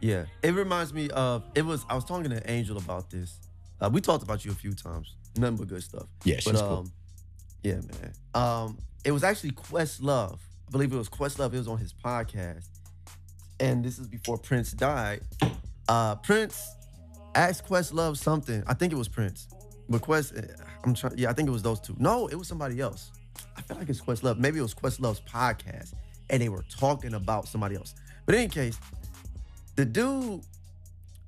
[0.00, 0.26] Yeah.
[0.42, 3.38] It reminds me of it was I was talking to Angel about this.
[3.80, 5.14] Uh, we talked about you a few times.
[5.36, 6.06] Nothing but good stuff.
[6.24, 6.70] Yeah, but she's cool.
[6.78, 6.92] um,
[7.64, 8.12] yeah, man.
[8.34, 10.34] Um, it was actually Questlove.
[10.34, 10.38] I
[10.72, 11.52] believe it was Questlove.
[11.54, 12.68] It was on his podcast,
[13.60, 15.20] and this is before Prince died.
[15.88, 16.74] Uh, Prince
[17.34, 18.62] asked Questlove something.
[18.66, 19.48] I think it was Prince,
[19.88, 20.32] but Quest.
[20.36, 20.42] eh,
[20.84, 21.16] I'm trying.
[21.18, 21.94] Yeah, I think it was those two.
[21.98, 23.12] No, it was somebody else.
[23.56, 24.38] I feel like it's Questlove.
[24.38, 25.92] Maybe it was Questlove's podcast,
[26.30, 27.94] and they were talking about somebody else.
[28.26, 28.78] But in any case,
[29.76, 30.42] the dude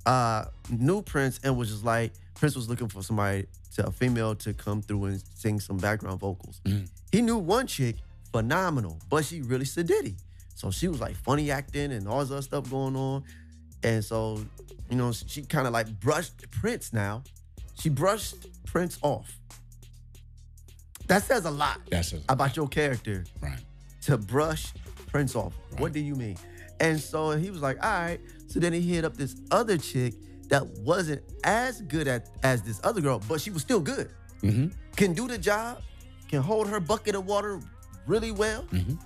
[0.07, 4.35] uh knew Prince and was just like Prince was looking for somebody to a female
[4.37, 6.61] to come through and sing some background vocals.
[6.65, 6.89] Mm.
[7.11, 7.97] He knew one chick,
[8.35, 10.17] phenomenal, but she really sedity.
[10.57, 13.23] So she was like funny acting and all this other stuff going on.
[13.85, 14.45] And so,
[14.91, 17.23] you know, she kind of like brushed Prince now.
[17.79, 18.35] She brushed
[18.67, 19.39] Prince off.
[21.07, 23.61] That says a lot That's a, about your character right.
[24.07, 24.73] to brush
[25.07, 25.53] Prince off.
[25.79, 26.37] What do you mean?
[26.81, 28.21] And so he was like, all right.
[28.49, 30.15] So then he hit up this other chick
[30.49, 34.11] that wasn't as good at as this other girl, but she was still good.
[34.43, 34.73] Mhm.
[34.97, 35.83] Can do the job,
[36.29, 37.61] can hold her bucket of water
[38.07, 38.99] really well, Mhm.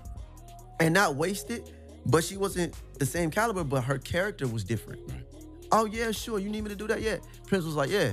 [0.80, 1.72] and not waste it.
[2.06, 5.02] But she wasn't the same caliber, but her character was different.
[5.10, 5.24] Right.
[5.72, 6.38] Oh yeah, sure.
[6.38, 7.02] You need me to do that?
[7.02, 7.16] Yeah.
[7.46, 8.12] Prince was like, yeah,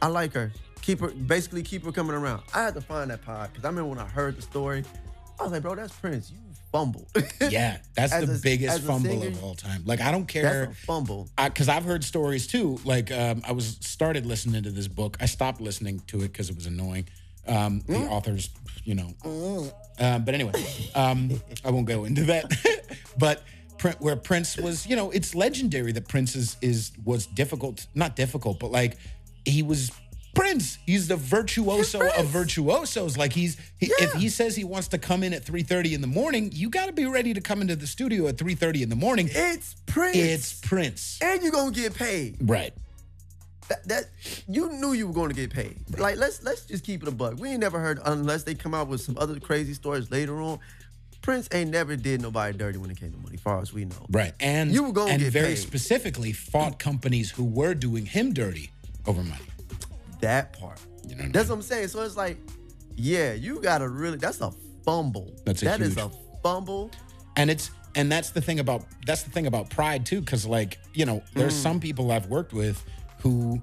[0.00, 0.52] I like her.
[0.82, 2.42] Keep her, basically keep her coming around.
[2.54, 4.84] I had to find that pod because I remember when I heard the story,
[5.40, 6.30] I was like, bro, that's Prince.
[6.30, 6.38] You
[6.70, 7.08] fumbled.
[7.50, 9.82] Yeah, that's As the a- biggest fumble singer, of all time.
[9.84, 10.72] Like I don't care.
[10.86, 11.28] fumble.
[11.44, 12.78] because I've heard stories too.
[12.84, 15.16] Like um, I was started listening to this book.
[15.20, 17.08] I stopped listening to it because it was annoying.
[17.48, 18.10] Um, the Mm.
[18.10, 18.50] authors,
[18.84, 19.14] you know.
[19.98, 20.52] Um, but anyway,
[20.94, 22.44] um, I won't go into that.
[23.18, 23.42] but
[24.00, 28.58] where Prince was, you know, it's legendary that Prince is, is was difficult, not difficult,
[28.58, 28.96] but like
[29.44, 29.90] he was
[30.34, 30.76] Prince.
[30.84, 33.16] He's the virtuoso of virtuosos.
[33.16, 36.06] Like he's he, if he says he wants to come in at 3:30 in the
[36.06, 38.96] morning, you got to be ready to come into the studio at 3:30 in the
[38.96, 39.28] morning.
[39.32, 40.16] It's Prince.
[40.16, 41.18] It's Prince.
[41.22, 42.36] and you're gonna get paid.
[42.40, 42.74] Right.
[43.68, 44.04] That, that
[44.48, 45.76] you knew you were going to get paid.
[45.98, 47.38] Like let's let's just keep it a buck.
[47.38, 50.58] We ain't never heard unless they come out with some other crazy stories later on.
[51.22, 54.06] Prince ain't never did nobody dirty when it came to money, far as we know.
[54.10, 54.32] Right.
[54.38, 55.58] And You were gonna and get very paid.
[55.58, 58.70] specifically fought companies who were doing him dirty
[59.06, 59.42] over money.
[60.20, 60.80] That part.
[61.02, 61.50] You know what I That's mean?
[61.50, 61.88] what I'm saying.
[61.88, 62.36] So it's like,
[62.94, 64.18] yeah, you gotta really.
[64.18, 64.52] That's a
[64.84, 65.34] fumble.
[65.44, 66.10] That's a That is huge- a
[66.42, 66.90] fumble.
[67.36, 70.78] and it's and that's the thing about that's the thing about pride too because like
[70.94, 71.62] you know there's Mm.
[71.62, 72.84] some people i've worked with
[73.22, 73.60] who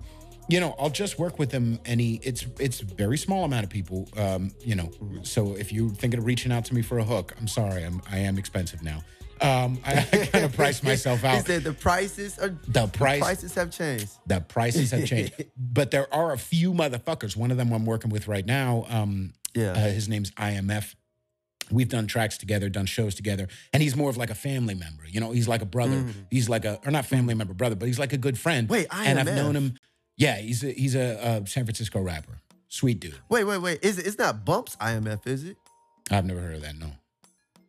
[0.49, 3.63] you know i'll just work with them and he it's it's a very small amount
[3.63, 4.89] of people um you know
[5.23, 8.01] so if you're thinking of reaching out to me for a hook i'm sorry i'm
[8.11, 9.01] i am expensive now.
[9.41, 11.45] Um i, I kind of price myself He out.
[11.45, 14.09] said the prices are the price prices have changed.
[14.27, 15.33] the prices have changed.
[15.57, 17.35] But there are a few motherfuckers.
[17.35, 19.71] One of them i'm working with right now um Yeah.
[19.71, 20.95] uh, his name's imf
[21.73, 25.03] we've done tracks together done shows together and he's more of like a family member
[25.07, 27.87] you know he's like a brother he's like a or not family member brother but
[27.87, 28.71] he's like a good friend Mm.
[28.71, 29.73] Wait, and i've known him
[30.17, 33.79] yeah he's a he's a, uh san francisco rapper sweet dude Wait, wait, wait.
[33.83, 34.07] Is it?
[34.07, 35.57] It's not Bumps IMF, is it?
[36.11, 36.91] i've never heard of that no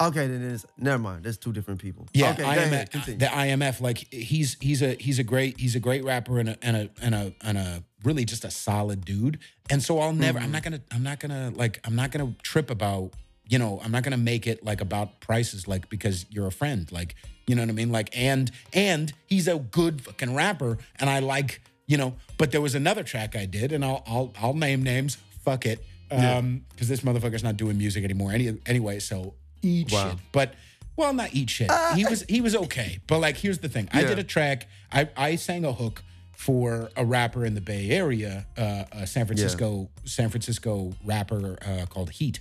[0.00, 1.22] Okay, then it's never mind.
[1.22, 2.08] There's two different people.
[2.12, 6.02] Yeah, Okay, IMF, the IMF, like he's he's a he's a great he's a great
[6.04, 9.38] rapper and a and a and a and a really just a solid dude.
[9.70, 12.70] And so I'll never I'm not gonna I'm not gonna like I'm not gonna trip
[12.70, 13.12] about
[13.48, 16.90] you know I'm not gonna make it like about prices like because you're a friend
[16.92, 17.14] like
[17.46, 21.18] you know what I mean like and and he's a good fucking rapper and I
[21.20, 24.83] like you know but there was another track I did and I'll I'll I'll name
[24.83, 29.90] names fuck it um because this motherfucker's not doing music anymore any anyway so eat
[29.92, 30.11] Wow.
[30.11, 30.54] shit but
[30.96, 31.72] well, not eat shit.
[31.96, 34.68] he was he was okay, but like here's the thing: I did a track.
[34.92, 36.04] I I sang a hook
[36.37, 41.87] for a rapper in the Bay Area, uh, a San Francisco San Francisco rapper uh,
[41.87, 42.38] called Heat.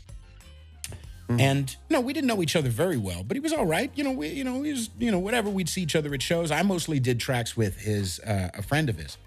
[1.30, 3.90] And no, we didn't know each other very well, but he was all right.
[3.96, 5.50] You know, we you know he was you know whatever.
[5.50, 6.52] We'd see each other at shows.
[6.52, 9.18] I mostly did tracks with his uh, a friend of his,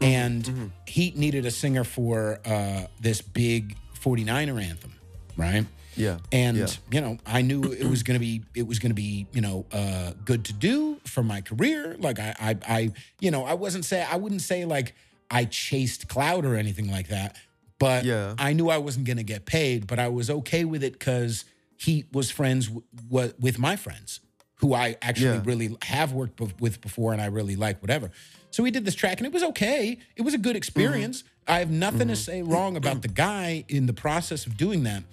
[0.00, 4.92] and he needed a singer for uh, this big 49er anthem,
[5.36, 5.66] right?
[5.96, 6.66] Yeah, And yeah.
[6.92, 10.12] you know, I knew it was gonna be it was gonna be you know uh,
[10.24, 11.96] good to do for my career.
[11.98, 14.94] Like I, I I you know I wasn't say I wouldn't say like
[15.30, 17.36] I chased cloud or anything like that,
[17.78, 18.34] but Yeah.
[18.38, 19.86] I knew I wasn't gonna get paid.
[19.86, 21.44] But I was okay with it because
[21.76, 24.20] he was friends w- w- with my friends
[24.56, 25.42] who I actually Yeah.
[25.44, 28.10] really have worked be- with before, and I really like whatever.
[28.50, 29.98] So we did this track, and it was okay.
[30.16, 31.22] It was a good experience.
[31.22, 31.52] Mm-hmm.
[31.52, 32.14] I have nothing to mm-hmm.
[32.14, 35.04] say wrong about the guy in the process of doing that.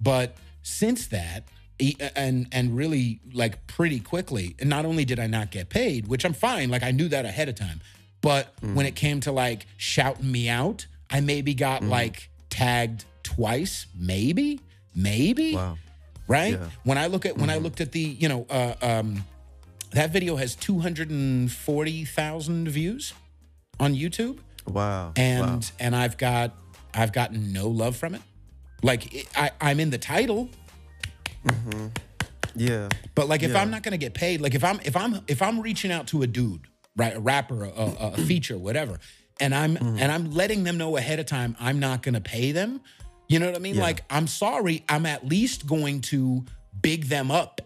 [0.00, 1.44] But since that,
[2.14, 6.24] and and really like pretty quickly, and not only did I not get paid, which
[6.24, 7.80] I'm fine, like I knew that ahead of time,
[8.20, 8.74] but mm.
[8.74, 14.60] when it came to like shouting me out, I maybe got like tagged twice, maybe,
[14.94, 15.76] maybe Wow.
[16.26, 16.54] right?
[16.54, 16.68] Yeah.
[16.84, 19.24] When I look at when I looked at the, you know, uh, um,
[19.92, 23.12] that video has two hundred and forty thousand views
[23.78, 25.12] on YouTube, Wow.
[25.16, 25.60] and wow.
[25.78, 26.54] and I've got
[26.94, 28.22] I've gotten no love from it.
[28.82, 30.48] Like it, I, I'm in the title,
[31.46, 31.88] Mm-hmm.
[32.56, 32.88] yeah.
[33.14, 33.60] but like if Yeah.
[33.60, 36.22] I'm not gonna get paid, like if I'm if I'm if I'm reaching out to
[36.22, 36.62] a dude,
[36.96, 38.98] right, a rapper, a, a, a feature, whatever,
[39.40, 39.98] and I'm Mm-hmm.
[39.98, 42.80] and I'm letting them know ahead of time I'm not gonna pay them.
[43.28, 43.76] You know what I mean?
[43.76, 43.82] Yeah.
[43.82, 46.44] Like I'm sorry, I'm at least going to
[46.80, 47.60] big them up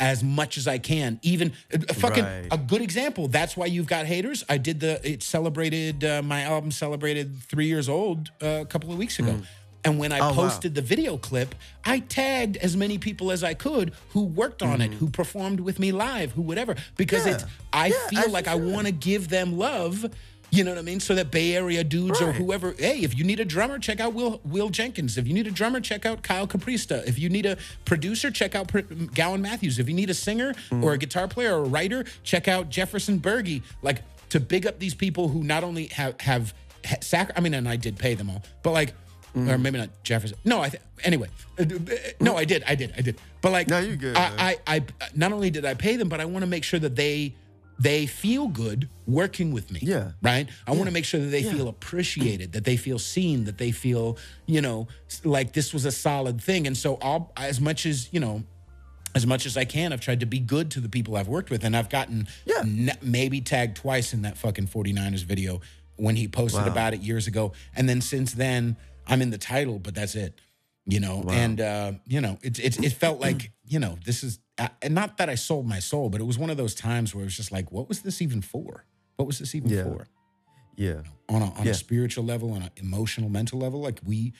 [0.00, 1.18] as much as I can.
[1.22, 2.46] Even a fucking Right.
[2.52, 3.26] a good example.
[3.26, 4.44] That's why you've got haters.
[4.48, 8.92] I did the it celebrated uh, my album celebrated three years old uh, a couple
[8.92, 9.40] of weeks ago.
[9.84, 10.34] And when I Oh, wow.
[10.34, 11.54] posted the video clip,
[11.84, 15.78] I tagged as many people as I could who worked on it, who performed with
[15.78, 17.28] me live, who whatever, because Mm-hmm.
[17.30, 17.34] Yeah.
[17.34, 20.04] it's I Yeah, feel as like you I want to give them love.
[20.50, 20.98] You know what I mean?
[21.00, 24.14] So that Bay Area dudes or whoever, hey, if you need a drummer, check out
[24.14, 25.18] Will Will Jenkins.
[25.18, 27.06] If you need a drummer, check out Kyle Caprista.
[27.06, 29.78] If you need a producer, check out Pr- Gowan Matthews.
[29.78, 30.82] If you need a singer Mm.
[30.82, 33.60] or a guitar player or a writer, check out Jefferson Berge.
[33.82, 36.54] Like to big up these people who not only have have
[36.86, 38.94] ha- sac- I mean, and I did pay them all, but like,
[39.36, 39.50] Mm.
[39.52, 40.38] or maybe not Jefferson.
[40.46, 41.64] No, I th- anyway, uh,
[42.20, 43.20] no, I did, I did, I did.
[43.42, 44.16] But like, No, you good.
[44.16, 44.82] I, I, I
[45.14, 47.34] not only did I pay them, but I want to make sure that they
[47.80, 49.78] they feel good working with me.
[49.82, 50.12] Yeah.
[50.20, 50.48] Right.
[50.66, 53.70] I want to make sure that they feel appreciated, that they feel seen, that they
[53.70, 54.88] feel, you know,
[55.24, 56.66] like this was a solid thing.
[56.66, 58.42] And so I'll as much as, you know,
[59.14, 61.50] as much as I can, I've tried to be good to the people I've worked
[61.50, 61.64] with.
[61.64, 62.62] And I've gotten Yeah.
[62.66, 65.60] ne- maybe tagged twice in that fucking 49ers video
[65.96, 66.72] when he posted Wow.
[66.72, 67.52] about it years ago.
[67.76, 68.76] And then since then,
[69.06, 70.34] I'm in the title, but that's it.
[70.84, 74.38] You know, and uh, you know, it, it it felt like you know this is
[74.82, 77.22] and not that I sold my soul, but it was one of those times where
[77.22, 78.84] it was just like, what was this even for?
[79.16, 79.84] What was this even Yeah.
[79.84, 80.06] for?
[80.76, 81.02] Yeah.
[81.28, 81.72] on a on Yeah.
[81.72, 83.80] a spiritual level, on an emotional, mental level.
[83.80, 84.32] Like we,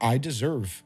[0.00, 0.82] I deserve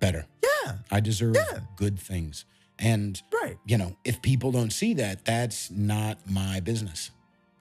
[0.00, 0.26] better.
[0.42, 0.76] Yeah.
[0.90, 1.60] I deserve Yeah.
[1.76, 2.44] good things.
[2.78, 3.56] And Right.
[3.66, 7.10] you know, if people don't see that, that's not my business.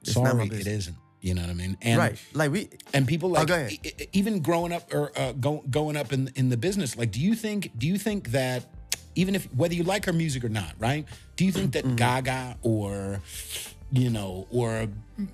[0.02, 0.78] It's not my Sorry, it business.
[0.80, 0.98] isn't.
[1.22, 1.78] You know what I mean?
[1.82, 2.18] And right.
[2.34, 2.70] Like we.
[2.94, 3.72] and people like go ahead.
[3.72, 7.10] e- e- even growing up or uh, go, going up in in the business like
[7.12, 8.66] do you think do you think that
[9.18, 11.06] even if whether you like her music or not right
[11.36, 11.96] do you think that Mm-hmm.
[11.96, 13.20] gaga or
[13.92, 14.88] you know or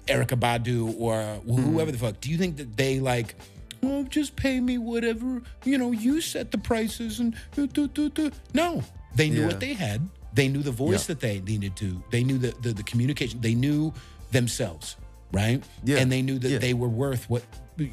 [0.07, 1.63] erykah badu or Mm-hmm.
[1.63, 3.35] whoever the fuck do you think that they like
[3.83, 8.29] oh just pay me whatever you know you set the prices and duh, duh, duh."
[8.53, 8.83] no
[9.15, 9.47] they knew Yeah.
[9.51, 9.99] what they had
[10.33, 11.13] they knew the voice Yeah.
[11.15, 13.93] that they needed to they knew the, the the communication they knew
[14.31, 14.95] themselves
[15.31, 15.97] right Yeah.
[15.99, 16.57] and they knew that Yeah.
[16.59, 17.43] they were worth what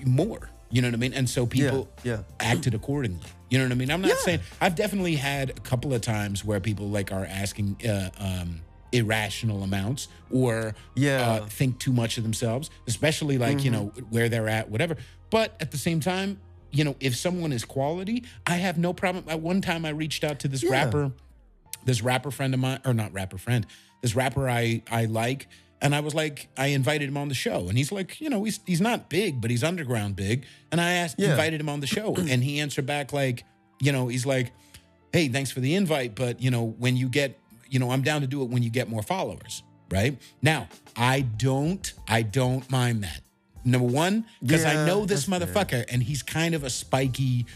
[0.07, 2.20] more you know what i mean and so people yeah.
[2.38, 4.14] acted accordingly you know what i mean i'm not Yeah.
[4.24, 8.61] saying i've definitely had a couple of times where people like are asking uh, um
[8.92, 11.20] irrational amounts or Yeah.
[11.42, 14.07] uh, think too much of themselves especially like you know Mm-hmm.
[14.14, 14.96] where they're at whatever
[15.30, 16.40] but at the same time
[16.72, 20.24] you know if someone is quality i have no problem at one time i reached
[20.24, 20.70] out to this Yeah.
[20.72, 21.12] rapper
[21.84, 23.64] this rapper friend of mine or not rapper friend
[24.03, 25.46] this rapper i i like
[25.83, 27.68] and i was like i invited him on the show.
[27.68, 30.45] And he's like you know he's he's not big but he's underground big.
[30.72, 31.31] And i asked Yeah.
[31.31, 32.14] invited him on the show.
[32.31, 33.45] And he answered back like
[33.81, 34.53] you know he's like
[35.12, 38.20] hey thanks for the invite but you know when you get you know i'm down
[38.20, 40.16] to do it when you get more followers right?
[40.43, 43.20] Now i don't i don't mind that.
[43.64, 45.64] Number one because i know this that's fair.
[45.64, 47.47] motherfucker and he's kind of a spiky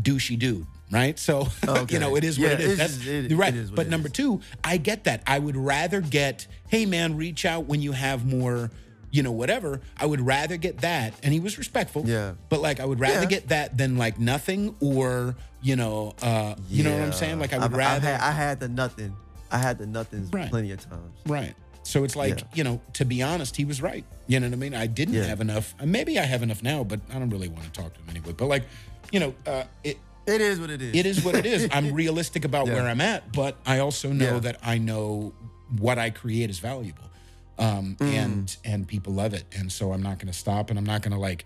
[0.00, 1.46] douchey dude right so
[1.90, 3.88] you know it is what Yeah, it is that's it- right it is what but
[3.88, 4.12] number is.
[4.12, 8.24] two i get that i would rather get hey man reach out when you have
[8.24, 8.70] more
[9.10, 12.34] you know whatever i would rather get that and he was respectful Yeah.
[12.48, 13.26] but like i would rather Yeah.
[13.26, 17.52] get that than like nothing or you know uh you know what i'm saying like
[17.52, 19.14] i would I've- I've rather had, I had the nothing.
[19.50, 20.50] I had the nothings Right.
[20.50, 21.10] plenty of times.
[21.26, 21.54] Right.
[21.82, 22.44] So it's like, Yeah.
[22.52, 24.04] you know, to be honest, he was right.
[24.26, 24.74] You know what I mean?
[24.74, 25.22] I didn't Yeah.
[25.24, 25.74] have enough.
[25.82, 28.34] Maybe I have enough now, but I don't really want to talk to him anyway.
[28.36, 28.64] But like,
[29.10, 29.96] you know, uh, it
[30.28, 30.94] It is what it is.
[30.94, 31.68] it is what it is.
[31.72, 32.74] I'm realistic about Yeah.
[32.74, 34.40] where I'm at, but I also know Yeah.
[34.40, 35.32] that I know
[35.78, 37.10] what I create is valuable,
[37.58, 38.06] um, Mm.
[38.06, 41.02] and and people love it, and so I'm not going to stop, and I'm not
[41.02, 41.44] going to like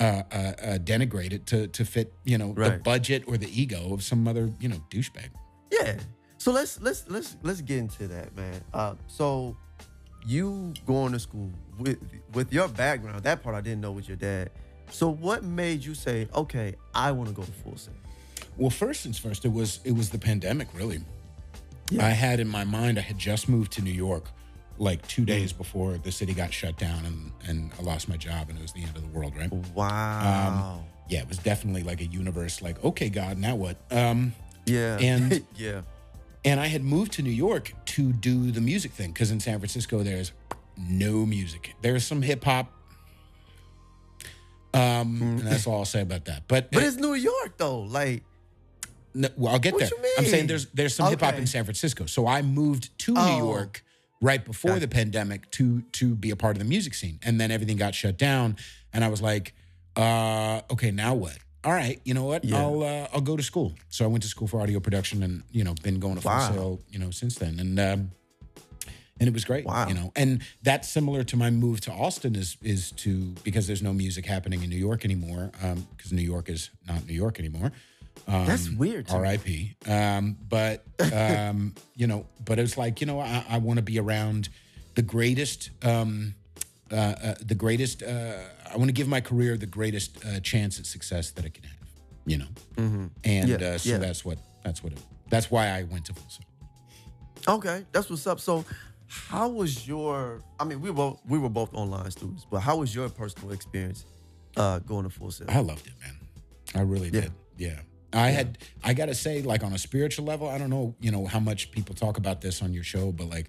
[0.00, 3.92] uh, uh, uh, denigrate it to to fit, you know, the budget or the ego
[3.94, 5.30] of some other, you know, douchebag.
[5.70, 5.96] Yeah.
[6.38, 8.60] So let's let's let's let's get into that, man.
[8.72, 9.56] Uh, so
[10.26, 11.98] you going to school with
[12.32, 14.50] with your background, that part I didn't know with your dad.
[14.90, 17.94] So what made you say, okay, I want to go to Full Sail?
[18.56, 20.68] Well, first things first, it was it was the pandemic.
[20.74, 21.00] Really,
[21.98, 24.26] I had in my mind I had just moved to New York,
[24.78, 28.48] like two days before the city got shut down and and I lost my job
[28.50, 29.34] and it was the end of the world.
[29.36, 29.52] Right?
[29.74, 30.84] Wow.
[31.08, 32.62] Yeah, it was definitely like a universe.
[32.62, 33.76] Like, okay, God, now what?
[33.90, 34.32] Um,
[34.66, 34.96] yeah.
[34.98, 35.82] and- yeah.
[36.46, 39.58] and I had moved to New York to do the music thing because in San
[39.58, 40.32] Francisco there's
[40.78, 41.74] no music.
[41.82, 42.72] There's some hip hop.
[44.72, 46.44] Um, and that's all I'll say about that.
[46.48, 47.80] But, But it's New York though.
[47.80, 48.22] Like,
[49.14, 49.90] No, well, I'll get What there.
[50.18, 52.06] I'm saying there's there's some hip hop in San Francisco.
[52.06, 53.38] So I moved to New Oh.
[53.38, 53.84] York
[54.20, 57.50] right before the pandemic to to be a part of the music scene, and then
[57.50, 58.56] everything got shut down,
[58.92, 59.54] and I was like,
[59.96, 61.38] uh, okay, now what?
[61.62, 62.44] All right, you know what?
[62.44, 62.58] Yeah.
[62.58, 63.72] I'll uh, I'll go to school.
[63.88, 66.30] So I went to school for audio production, and you know, been going to full
[66.32, 66.50] Wow.
[66.52, 67.78] sail, you know, since then, and.
[67.80, 68.10] Um,
[69.20, 69.86] and it was great, Wow.
[69.86, 70.10] you know.
[70.16, 74.26] And that's similar to my move to Austin is is to because there's no music
[74.26, 75.52] happening in New York anymore
[75.96, 77.70] because New York is not New York anymore.
[78.26, 79.18] Um, That's weird to me.
[79.18, 79.76] R.I.P.
[79.86, 83.98] Um, but um, you know, but it's like you know, I, I want to be
[83.98, 84.48] around
[84.94, 86.34] the greatest, um,
[86.90, 88.02] uh, uh, the greatest.
[88.02, 88.38] Uh,
[88.72, 91.64] I want to give my career the greatest uh, chance at success that it can
[91.64, 91.74] have.
[92.26, 92.46] You know,
[92.78, 93.14] and
[93.50, 93.62] Mm-hmm.
[93.62, 93.98] Yeah, uh, so yeah.
[93.98, 94.98] that's what that's what it,
[95.28, 96.46] that's why I went to full sail.
[97.56, 98.40] Okay, that's what's up.
[98.40, 98.64] So,
[99.06, 100.40] how was your?
[100.58, 103.52] I mean, we were both, we were both online students, but how was your personal
[103.52, 104.06] experience
[104.56, 105.46] uh, going to Full Sail?
[105.50, 106.16] I loved it, man.
[106.74, 107.20] I really Yeah.
[107.20, 107.32] did.
[107.58, 107.80] Yeah.
[108.14, 111.26] I had I gotta say, like on a spiritual level, I don't know, you know,
[111.26, 113.46] how much people talk about this on your show, but like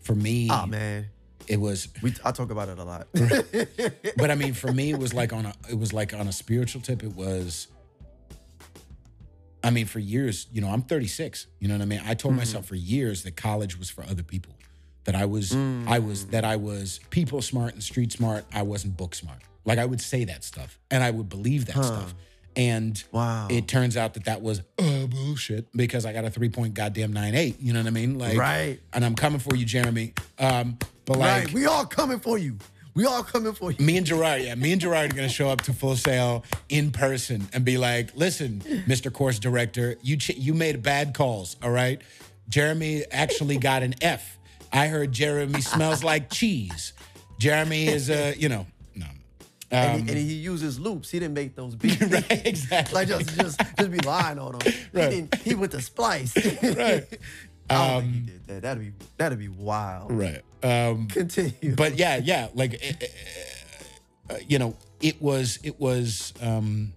[0.00, 1.06] for me, Ah man,
[1.46, 3.08] it was we I talk about it a lot.
[4.16, 6.32] but I mean for me it was like on a it was like on a
[6.32, 7.68] spiritual tip, it was
[9.62, 11.46] I mean, for years, you know, I'm 36.
[11.58, 12.00] You know what I mean?
[12.06, 14.54] I told myself for years that college was for other people.
[15.04, 15.54] That I was,
[15.86, 18.44] I was, that I was people smart and street smart.
[18.52, 19.38] I wasn't book smart.
[19.64, 22.14] Like I would say that stuff, and I would believe that stuff.
[22.58, 23.46] And Wow.
[23.50, 27.12] it turns out that that was uh, bullshit because I got a three point goddamn
[27.12, 27.58] nine eight.
[27.60, 28.18] You know what I mean?
[28.18, 28.80] Like, Right.
[28.92, 30.12] And I'm coming for you, Jeremy.
[30.40, 32.58] Um, but like, right, we all coming for you.
[32.94, 33.82] We all coming for you.
[33.84, 36.90] me and Gerard, yeah, me and Gerard are gonna show up to Full Sail in
[36.90, 39.12] person and be like, "Listen, Mr.
[39.12, 41.54] Course Director, you ch- you made bad calls.
[41.62, 42.02] All right,
[42.48, 44.36] Jeremy actually got an F.
[44.72, 46.92] I heard Jeremy smells like cheese.
[47.38, 48.66] Jeremy is a, you know,
[49.70, 51.10] no, and, Um, he, and he uses loops.
[51.10, 52.00] He didn't make those beats.
[52.02, 52.94] right, exactly.
[52.94, 54.72] like just just just be lying on them.
[54.92, 55.12] Right.
[55.12, 56.34] He, didn't, he went to splice.
[56.62, 57.18] Right.
[57.70, 58.62] I don't think he Um, did that.
[58.62, 60.10] That'd be that'd be wild.
[60.12, 60.42] right.
[60.62, 61.74] Um, Continue.
[61.76, 62.82] but yeah, yeah, like
[64.30, 66.94] uh, you know, it was it was um,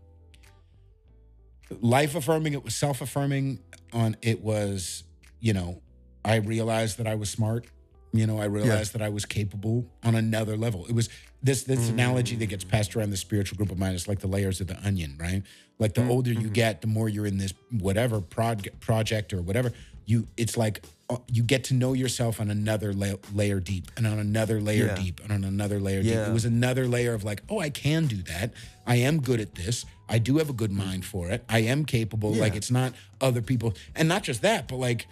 [1.82, 2.54] life affirming.
[2.54, 3.60] It was self affirming.
[3.94, 5.04] On it was,
[5.42, 5.82] you know,
[6.24, 7.66] I realized that I was smart.
[8.14, 10.86] You know, I realized that I was capable on another level.
[10.86, 11.10] It was
[11.44, 13.94] this this analogy that gets passed around the spiritual group of mine.
[13.94, 15.42] is like the layers of the onion, right?
[15.80, 19.72] Like the older you get, the more you're in this whatever project or whatever.
[20.06, 24.06] You, it's like uh, you get to know yourself on another la- layer deep, and
[24.06, 24.96] on another layer Yeah.
[24.96, 26.14] deep, and on another layer deep.
[26.14, 28.52] It was another layer of like, oh, I can do that.
[28.86, 29.86] I am good at this.
[30.10, 31.44] I do have a good mind for it.
[31.48, 32.34] I am capable.
[32.34, 35.08] Like it's not other people, and not just that, but like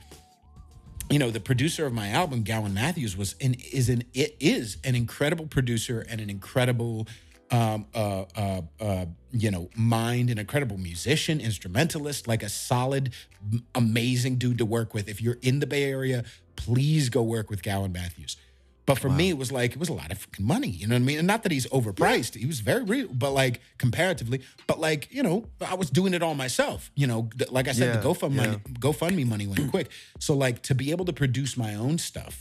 [1.10, 4.78] you know, the producer of my album, Gowan Matthews, was and is an it is
[4.84, 7.08] an incredible producer and an incredible
[7.52, 13.12] um uh uh uh you know mind an incredible musician instrumentalist like a solid
[13.74, 15.10] amazing dude to work with.
[15.10, 16.24] If you're in the bay area
[16.56, 18.36] please go work with gowan matthews
[18.90, 21.02] but for me it was like it was a lot of money you know what
[21.06, 24.78] i mean and not that he's overpriced he was very real but like comparatively but
[24.88, 25.38] like you know
[25.74, 27.20] i was doing it all myself you know
[27.58, 28.46] like i said Yeah, the gofundme yeah.
[28.48, 29.88] money GoFundMe money went quick.
[30.26, 32.36] So like to be able to produce my own stuff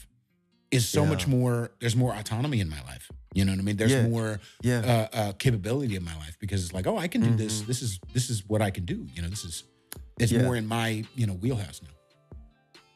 [0.70, 1.08] is so Yeah.
[1.12, 1.54] much more.
[1.80, 3.04] There's more autonomy in my life.
[3.36, 3.76] You know what I mean?
[3.80, 4.06] There's Yeah.
[4.14, 4.30] more
[4.62, 4.80] Yeah.
[4.92, 7.54] uh, uh, capability in my life because it's like, oh, I can do this.
[7.70, 8.98] This is this is what I can do.
[9.14, 9.64] You know, this is
[10.20, 10.40] it's Mm-hmm.
[10.40, 10.46] Yeah.
[10.46, 10.88] more in my
[11.20, 11.94] you know wheelhouse now.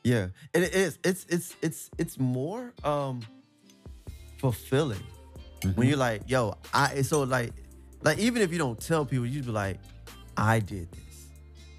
[0.04, 0.98] Yeah, and it is.
[1.04, 3.20] It's it's it's it's more um
[4.42, 4.98] fulfilling
[5.60, 5.78] Mm-hmm.
[5.78, 7.02] when you're like, yo, I.
[7.02, 7.52] So like,
[8.02, 9.78] like even if you don't tell people, you'd be like,
[10.36, 11.28] I did this.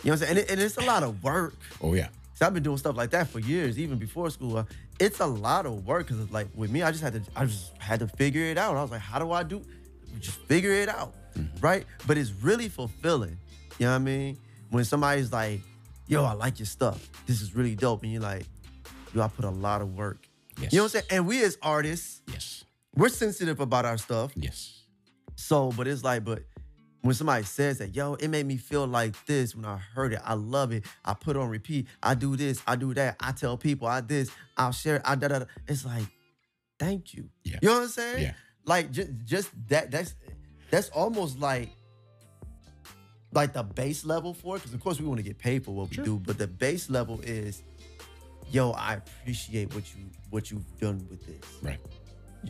[0.03, 0.29] You know what I'm saying?
[0.29, 1.55] And, it, and it's a lot of work.
[1.81, 4.65] Oh yeah, So I've been doing stuff like that for years, even before school.
[5.01, 7.75] It's a lot of work because like with me, I just had to, I just
[7.77, 8.77] had to figure it out.
[8.77, 9.61] I was like, how do I do?
[10.21, 11.13] Just figure it out,
[11.59, 11.85] right?
[12.07, 13.37] But it's really fulfilling.
[13.79, 14.37] You know what I mean?
[14.69, 15.59] When somebody's like,
[16.07, 17.09] yo, I like your stuff.
[17.27, 18.45] This is really dope, and you're like,
[19.13, 20.19] yo, I put a lot of work.
[20.61, 21.05] Yes, You know what I'm saying?
[21.11, 22.63] And we as artists, yes,
[22.95, 24.31] we're sensitive about our stuff.
[24.35, 24.81] yes,
[25.35, 26.43] So, but it's like, but
[27.01, 30.21] when somebody says that, yo, it made me feel like this when I heard it.
[30.23, 30.85] I love it.
[31.03, 31.87] I put it on repeat.
[32.01, 32.61] I do this.
[32.65, 33.17] I do that.
[33.19, 34.31] I tell people I this.
[34.57, 35.01] I'll share it.
[35.03, 35.39] I da da.
[35.39, 35.45] da.
[35.67, 36.05] It's like,
[36.79, 37.29] thank you.
[37.43, 37.57] Yeah.
[37.61, 38.23] You know what I'm saying?
[38.23, 38.33] Yeah.
[38.65, 39.91] Like just just that.
[39.91, 40.15] That's
[40.71, 41.71] that's almost like
[43.33, 44.59] like the base level for it.
[44.59, 46.05] Because of course we want to get paid for what we Sure.
[46.05, 47.63] do, but the base level is,
[48.53, 51.79] yo, I appreciate what you what you've done with this right,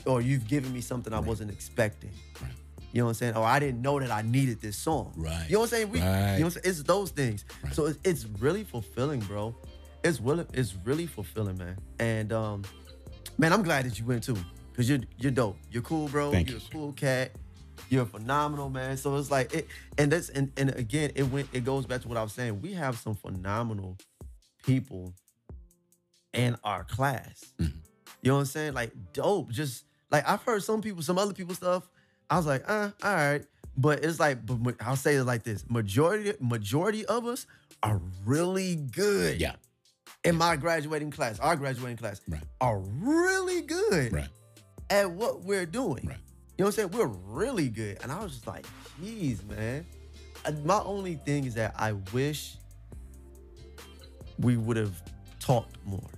[0.06, 1.26] or you've given me something I Right.
[1.28, 2.12] wasn't expecting.
[2.42, 2.52] Right.
[2.92, 3.36] You know what I'm saying?
[3.36, 5.14] Or I didn't know that I needed this song.
[5.18, 5.46] Right.
[5.48, 5.90] You know what I'm saying?
[5.92, 6.34] We, Right.
[6.34, 6.64] You know what I'm saying?
[6.66, 7.44] It's those things.
[7.64, 7.74] Right.
[7.74, 9.56] So it's, it's really fulfilling, bro.
[10.04, 11.78] It's really, it's really fulfilling, man.
[12.00, 12.64] And um,
[13.40, 14.38] man, I'm glad that you went too,
[14.76, 15.58] cause you're you're dope.
[15.72, 16.32] You're cool, bro.
[16.32, 17.32] Thank you're you, a cool cat.
[17.90, 18.98] You're phenomenal, man.
[18.98, 21.48] So it's like it, and that's and and again, it went.
[21.54, 22.62] It goes back to what I was saying.
[22.62, 23.98] We have some phenomenal
[24.66, 25.14] people
[26.34, 27.44] in our class.
[27.60, 27.74] Mhm.
[28.22, 28.74] You know what I'm saying?
[28.74, 29.52] Like dope.
[29.52, 31.88] Just like I've heard some people, some other people stuff.
[32.30, 33.44] I was like, uh, all right.
[33.76, 37.46] But it's like, but I'll say it like this: majority, majority of us
[37.82, 39.42] are really good.
[39.42, 39.56] yeah,
[40.24, 42.44] In my graduating class, our graduating class, Right.
[42.62, 44.30] are really good right,
[44.90, 46.06] at what we're doing.
[46.06, 46.18] Right.
[46.58, 46.92] You know what I'm saying?
[46.92, 47.98] We're really good.
[48.04, 48.66] And I was just like,
[49.02, 49.86] geez, man.
[50.64, 52.56] My only thing is that I wish
[54.40, 55.02] we would have
[55.40, 56.10] talked more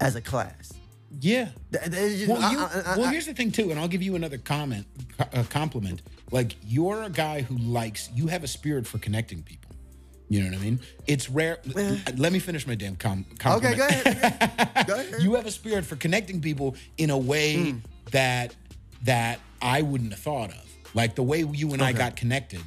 [0.00, 0.72] as a class.
[1.20, 1.48] yeah.
[1.72, 3.88] Th- th- it's just- Well, you, I- I- well, here's the thing too, and I'll
[3.88, 4.86] give you another comment,
[5.32, 6.02] a compliment.
[6.30, 8.08] Like you're a guy who likes.
[8.14, 9.70] You have a spirit for connecting people.
[10.28, 10.80] You know what I mean?
[11.08, 11.58] It's rare.
[12.16, 14.84] Let me finish my damn com- okay, go ahead.
[14.86, 15.22] Go ahead.
[15.22, 17.78] you have a spirit for connecting people in a way Hmm.
[18.12, 18.54] that
[19.02, 20.64] that I wouldn't have thought of.
[20.94, 22.60] Like the way you and I got connected.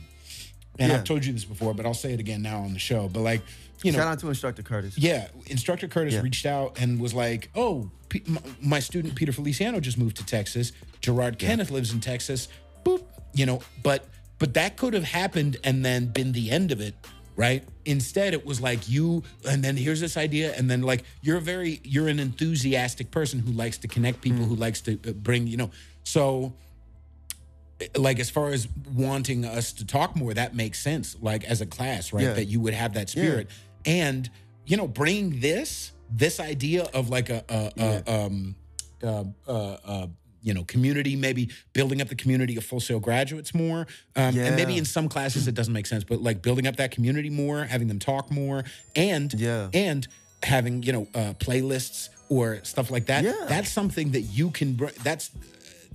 [0.78, 0.98] And Yeah.
[0.98, 3.08] I've told you this before, but I'll say it again now on the show.
[3.08, 3.42] But like,
[3.84, 4.98] you know, Shout out to Instructor Curtis.
[4.98, 6.22] yeah, instructor Curtis Yeah.
[6.22, 8.24] reached out and was like, "Oh, P-
[8.62, 10.72] my student Peter Feliciano just moved to Texas.
[11.02, 12.48] Gerard Kenneth lives in Texas.
[12.86, 13.04] Boop,
[13.34, 14.08] you know." But
[14.40, 16.96] but that could have happened and then been the end of it,
[17.36, 17.64] right?
[17.86, 21.42] Instead, it was like you, and then here's this idea, and then like you're a
[21.42, 25.48] very you're an enthusiastic person who likes to connect people, who likes to uh, bring,
[25.48, 25.72] you know,
[26.04, 26.54] so
[27.98, 31.66] like as far as wanting us to talk more that makes sense like as a
[31.66, 32.34] class right Yeah.
[32.34, 33.50] that you would have that spirit
[33.86, 34.30] and
[34.66, 37.72] you know bringing this this idea of like a, a,
[38.08, 38.56] a um
[39.04, 40.08] uh, uh, uh,
[40.42, 44.56] you know community maybe building up the community of full sail graduates more um, and
[44.56, 47.64] maybe in some classes it doesn't make sense but like building up that community more
[47.66, 48.64] having them talk more
[48.96, 49.70] and Yeah.
[49.74, 50.08] and
[50.44, 53.34] having you know uh, playlists or stuff like that Yeah.
[53.50, 55.32] that's something that you can br- that's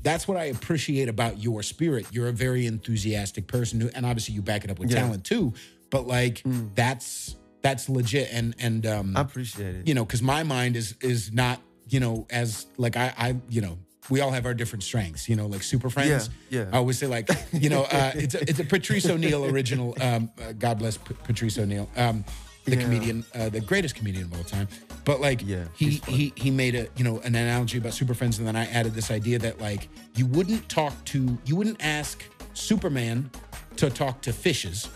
[0.03, 2.07] that's what I appreciate about your spirit.
[2.13, 5.01] You're a very enthusiastic person, who, and obviously you back it up with Yeah.
[5.01, 5.55] talent too.
[5.91, 6.71] But like Mm.
[6.77, 7.35] that's
[7.69, 9.89] that's legit, and and um, I appreciate it.
[9.89, 13.61] you know, because my mind is is not you know as like I I you
[13.61, 13.79] know
[14.11, 15.29] we all have our different strengths.
[15.29, 16.31] You know, like super friends.
[16.51, 16.71] Yeah, yeah.
[16.73, 19.95] I always say like you know uh, it's a, it's a Patrice O'Neal original.
[20.01, 22.25] Um, uh, God bless P- Patrice O'Neal, um,
[22.65, 22.83] the Yeah.
[22.83, 24.69] comedian, uh, the greatest comedian of all time.
[25.05, 28.39] But like Yeah, he he he made a you know an analogy about super friends,
[28.39, 32.23] and then I added this idea that like you wouldn't talk to you wouldn't ask
[32.55, 33.31] Superman
[33.77, 34.89] to talk to fishes,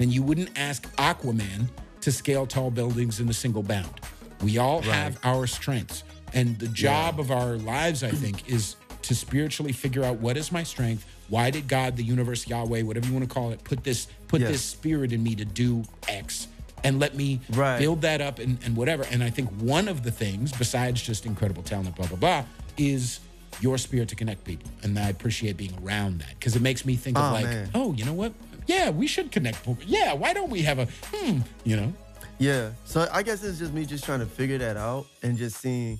[0.00, 1.68] and you wouldn't ask Aquaman
[2.00, 4.00] to scale tall buildings in a single bound.
[4.42, 6.04] We all have our strengths.
[6.34, 10.52] And the job of our lives, I think, is to spiritually figure out what is
[10.52, 11.06] my strength.
[11.28, 14.40] Why did God, the universe, Yahweh, whatever you want to call it, put this put
[14.42, 14.50] Yes.
[14.50, 16.48] this spirit in me to do X?
[16.84, 17.78] And let me Right.
[17.78, 19.04] build that up and, and whatever.
[19.10, 22.44] And I think one of the things, besides just incredible talent, blah, blah, blah,
[22.76, 23.20] is
[23.60, 24.70] your spirit to connect people.
[24.82, 27.70] And I appreciate being around that because it makes me think of Oh, like, man.
[27.74, 28.32] oh, you know what?
[28.68, 29.66] Yeah, we should connect.
[29.86, 31.92] Yeah, why don't we have a, hmm, you know?
[32.38, 32.70] Yeah.
[32.84, 35.98] So I guess it's just me just trying to figure that out and just seeing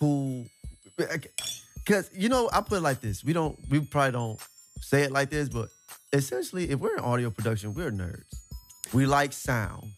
[0.00, 0.44] who
[0.96, 3.24] because you know, I put it like this.
[3.24, 4.40] We don't we probably don't
[4.80, 5.68] say it like this, but
[6.12, 8.24] essentially if we're in audio production, we're nerds.
[8.92, 9.92] We like sound.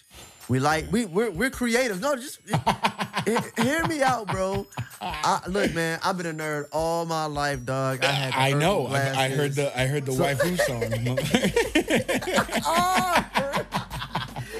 [0.49, 2.01] We like we we're we're creative.
[2.01, 2.39] No, just
[3.27, 4.67] he- hear me out, bro.
[5.01, 8.05] I, look, man, I've been a nerd all my life, dog.
[8.05, 8.87] I had I know.
[8.87, 10.83] I, I heard the I heard the waifu song.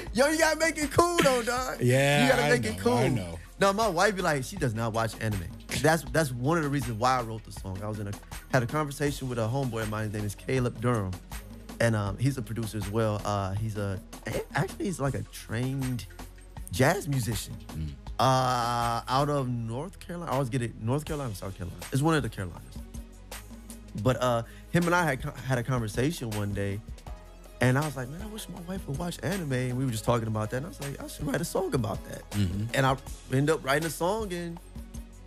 [0.13, 1.77] Yo, you gotta make it cool though, dog.
[1.81, 2.93] Yeah, you gotta I make it cool.
[2.93, 3.39] I know.
[3.59, 5.45] No, my wife be like, she does not watch anime.
[5.81, 7.79] That's that's one of the reasons why I wrote the song.
[7.83, 8.11] I was in a
[8.51, 10.05] had a conversation with a homeboy of mine.
[10.05, 11.11] His name is Caleb Durham,
[11.79, 13.21] and um, he's a producer as well.
[13.25, 13.99] Uh, he's a
[14.55, 16.05] actually he's like a trained
[16.71, 17.55] jazz musician.
[17.69, 17.89] Mm.
[18.19, 20.31] Uh, out of North Carolina.
[20.31, 21.79] I always get it North Carolina, South Carolina.
[21.91, 22.63] It's one of the Carolinas.
[24.01, 26.79] But uh, him and I had had a conversation one day,
[27.61, 29.53] and I was like, man, I wish my wife would watch anime.
[29.53, 30.57] And we were just talking about that.
[30.57, 32.23] And I was like, I should write a song about that.
[32.73, 32.95] And I
[33.31, 34.59] ended up writing a song, and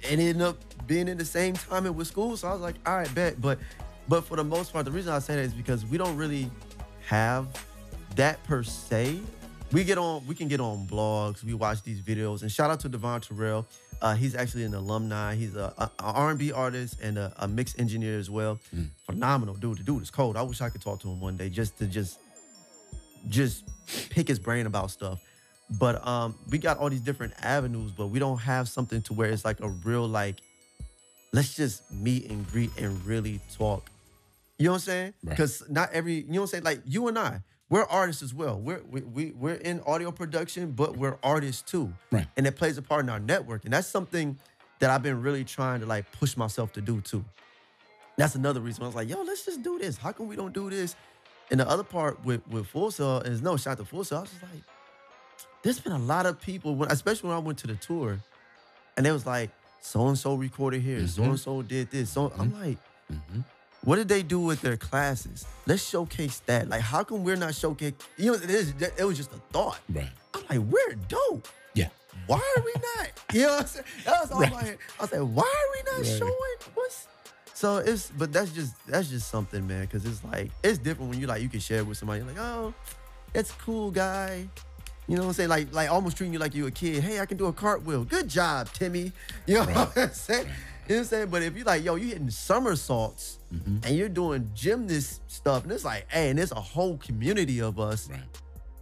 [0.03, 2.37] it ended up being in the same timing with school.
[2.37, 3.41] So I was like, all right, bet.
[3.41, 3.59] But
[4.11, 6.51] but for the most part, the reason I say that is because we don't really
[7.07, 7.47] have
[8.17, 9.21] that per se.
[9.71, 11.45] We get on, we can get on blogs.
[11.45, 12.43] We watch these videos.
[12.43, 13.69] And shout out to Devon Terrell.
[14.03, 15.37] Uh, he's actually an alumni.
[15.37, 18.59] He's a, a, a R&B artist and a, a mix engineer as well.
[19.07, 19.79] Phenomenal dude.
[19.79, 20.37] The dude is cold.
[20.37, 22.19] I wish I could talk to him one day just to just
[23.29, 23.65] just
[24.11, 25.21] pick his brain about stuff.
[25.79, 29.31] But um, we got all these different avenues, but we don't have something to where
[29.31, 30.41] it's like a real like,
[31.33, 33.89] let's just meet and greet and really talk.
[34.61, 35.15] You know what I'm saying?
[35.25, 35.31] Right.
[35.31, 36.65] Because not every, you know what I'm saying?
[36.65, 37.41] Like you and I,
[37.71, 38.61] we're artists as well.
[38.61, 41.95] We're we, we we're in audio production, but we're artists too.
[42.11, 42.27] Right.
[42.37, 44.39] And it plays a part in our network, and that's something
[44.81, 47.25] that I've been really trying to like push myself to do too.
[48.19, 49.97] That's another reason I was like, yo, let's just do this.
[49.97, 50.95] How come we don't do this?
[51.51, 54.19] And the other part with with Full Sail is no shout out to Full Sail.
[54.19, 54.63] I was just like,
[55.63, 58.19] there's been a lot of people when, especially when I went to the tour,
[58.99, 59.51] and it was like,
[59.81, 62.11] so and so recorded here, so and so did this.
[62.11, 62.63] So I'm mm-hmm.
[62.63, 62.79] like,
[63.11, 63.41] mm-hmm.
[63.85, 65.47] What did they do with their classes?
[65.67, 66.69] Let's showcase that.
[66.69, 67.95] Like, how come we're not showcase?
[68.19, 69.79] You know, it, is, it was just a thought.
[69.93, 70.09] Right.
[70.35, 71.49] I'm like, we're dope.
[71.75, 71.89] Yeah.
[72.27, 73.11] Why are we not?
[73.33, 73.85] You know what I'm saying?
[74.05, 74.53] That was all Right.
[74.53, 74.79] my head.
[74.99, 76.19] I was like, why are we not Right.
[76.19, 77.07] showing what's
[77.55, 81.21] so it's but that's just that's just something, man, because it's like it's different when
[81.21, 82.21] you like you can share with somebody.
[82.21, 82.73] You're like, oh,
[83.35, 84.49] it's cool, guy.
[85.07, 85.49] You know what I'm saying?
[85.51, 87.03] Like like almost treating you like you a kid.
[87.05, 88.05] Hey, I can do a cartwheel.
[88.05, 89.13] Good job, Timmy.
[89.47, 90.47] You know what I'm saying?
[90.91, 91.29] You know what I'm saying?
[91.31, 93.79] But if you like, yo, you hitting somersaults Mm-hmm.
[93.85, 97.81] and you're doing gymnast stuff, and it's like, hey, and there's a whole community of
[97.81, 98.21] us Right.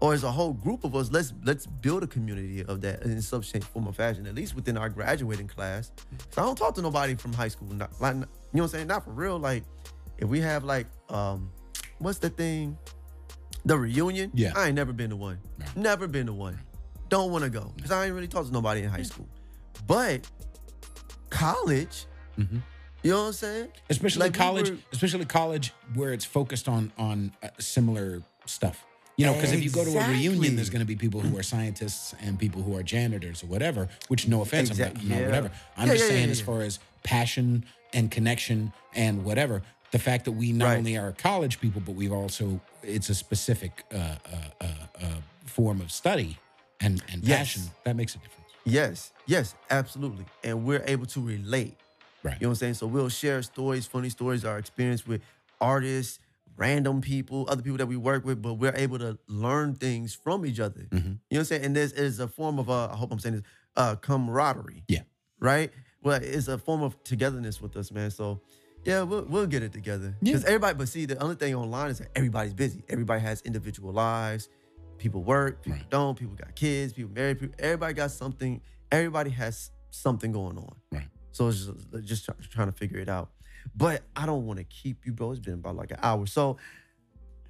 [0.01, 3.21] or as a whole group of us, let's let's build a community of that in
[3.23, 4.27] some shape, form, or fashion.
[4.27, 5.91] At least within our graduating class.
[6.31, 7.69] So I don't talk to nobody from high school.
[7.73, 8.87] Not like you know what I'm saying.
[8.89, 9.39] Not for real.
[9.39, 9.65] Like
[10.19, 11.51] if we have like um,
[11.99, 12.77] what's the thing?
[13.65, 14.31] The reunion.
[14.35, 14.53] Yeah.
[14.55, 15.39] I ain't never been to one.
[15.77, 16.59] Never been to one.
[17.09, 19.27] Don't want to go because I ain't really talk to nobody in high school.
[19.87, 20.29] But
[21.31, 22.07] college.
[22.39, 22.63] Mhm.
[23.03, 23.69] You know what I'm saying?
[23.89, 28.85] Especially Like, we college, were- especially college where it's focused on on uh, similar stuff.
[29.17, 31.37] You know, because if you go to a reunion, there's going to be people who
[31.37, 33.89] are scientists and people who are janitors or whatever.
[34.07, 35.27] Which, no offense, I'm not, I'm not yeah.
[35.27, 35.51] whatever.
[35.77, 40.25] I'm Yeah, just yeah, saying, as far as passion and connection and whatever, the fact
[40.27, 40.79] that we not Right.
[40.79, 44.17] only are college people, but we've also it's a specific uh, uh,
[44.61, 44.65] uh,
[45.03, 45.07] uh,
[45.47, 46.39] form of study
[46.81, 47.39] and and Yes.
[47.39, 48.48] passion that makes a difference.
[48.65, 50.27] Yes, yes, absolutely.
[50.45, 51.77] And we're able to relate.
[52.23, 52.35] Right.
[52.41, 52.75] You know what I'm saying?
[52.75, 55.23] So we'll share stories, funny stories, our experience with
[55.61, 56.19] artists,
[56.57, 60.45] random people, other people that we work with, but we're able to learn things from
[60.45, 60.81] each other.
[60.91, 60.93] Mhm.
[60.93, 61.65] You know what I'm saying?
[61.65, 63.45] And this is a form of, uh, I hope I'm saying this,
[63.77, 64.85] uh, camaraderie.
[64.89, 65.03] Yeah.
[65.41, 65.73] Right?
[66.03, 68.11] well, it's a form of togetherness with us, man.
[68.11, 68.41] So
[68.85, 70.17] yeah, we'll we'll get it together.
[70.21, 70.33] Yeah.
[70.33, 72.83] Because everybody, but see, the only thing online is that everybody's busy.
[72.89, 74.49] Everybody has individual lives.
[74.99, 75.91] People work, people Right.
[75.91, 76.19] don't.
[76.19, 76.93] People got kids.
[76.93, 77.39] People married.
[77.41, 78.61] People, everybody got something.
[78.91, 80.75] Everybody has something going on.
[80.93, 81.09] Right.
[81.33, 83.31] So it's just, just try, trying to figure it out.
[83.77, 85.31] But I don't want to keep you, bro.
[85.31, 86.27] It's been about like an hour.
[86.27, 86.57] So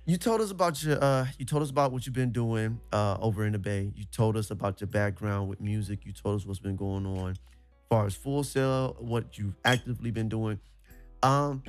[0.05, 3.16] you told us about your uh you told us about what you've been doing uh
[3.20, 3.92] over in the Bay.
[3.94, 6.05] You told us about your background with music.
[6.07, 7.38] You told us what's been going on as
[7.90, 10.59] far as full sail, what you've actively been doing.
[11.22, 11.62] Um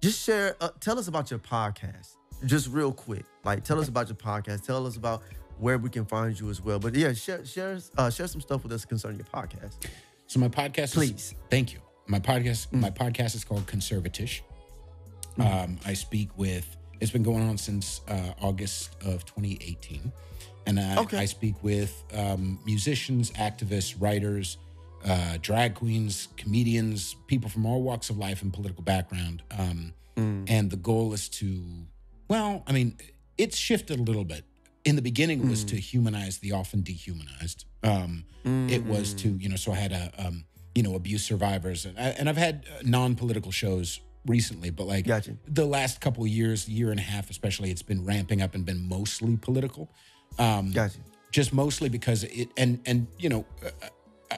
[0.00, 2.12] just share uh, tell us about your podcast.
[2.46, 3.24] Just real quick.
[3.44, 4.64] Like tell us about your podcast.
[4.66, 5.22] Tell us about
[5.58, 6.78] where we can find you as well.
[6.78, 9.74] But yeah, share share uh, share some stuff with us concerning your podcast.
[10.26, 11.34] So my podcast, is- Please.
[11.50, 11.80] thank you.
[12.06, 14.42] My podcast, my podcast is called Conservatish.
[15.38, 16.76] Um, I speak with.
[17.00, 20.12] It's been going on since uh, August of 2018,
[20.66, 21.18] and I, Okay.
[21.18, 24.58] I speak with um, musicians, activists, writers,
[25.04, 29.42] uh, drag queens, comedians, people from all walks of life and political background.
[29.58, 31.62] Um, And the goal is to,
[32.28, 32.96] well, I mean,
[33.38, 34.44] it's shifted a little bit.
[34.84, 37.64] In the beginning, it was to humanize the often dehumanized.
[37.82, 38.24] Um,
[38.68, 40.44] It was to, you know, so I had a, um,
[40.74, 45.06] you know, abuse survivors, and, I, and I've had uh, non-political shows recently, but like
[45.06, 45.36] Gotcha.
[45.46, 48.64] the last couple of years, year and a half especially, it's been ramping up and
[48.64, 49.90] been mostly political.
[50.38, 50.98] Um, Gotcha.
[51.30, 53.70] just mostly because it and and you know uh,
[54.30, 54.36] uh,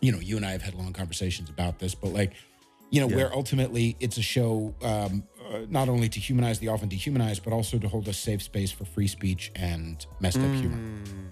[0.00, 2.32] you know you and I have had long conversations about this but like
[2.90, 3.16] you know Yeah.
[3.16, 7.52] where ultimately it's a show um, uh, not only to humanize the often dehumanized but
[7.52, 10.78] also to hold a safe space for free speech and messed up humor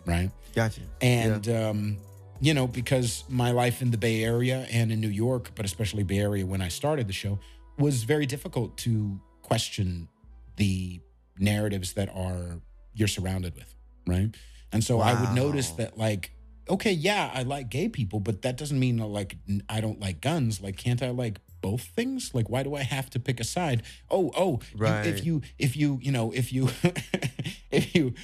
[0.07, 0.31] right?
[0.55, 0.81] Gotcha.
[1.01, 1.97] and um,
[2.41, 6.03] you know because my life in the bay area and in new york but especially
[6.03, 7.39] bay area when i started the show
[7.79, 10.09] was very difficult to question
[10.57, 11.01] the
[11.39, 12.61] narratives that are
[12.95, 13.75] you're surrounded with
[14.07, 14.35] right?
[14.73, 16.33] And so i would notice that like
[16.69, 19.37] okay yeah i like gay people but that doesn't mean like
[19.69, 20.61] I don't like guns.
[20.61, 22.33] Like can't i like both things?
[22.35, 23.83] Like why do i have to pick a side?
[24.11, 24.61] Oh oh
[25.05, 26.69] you- if you if you you know if you
[27.71, 28.15] if you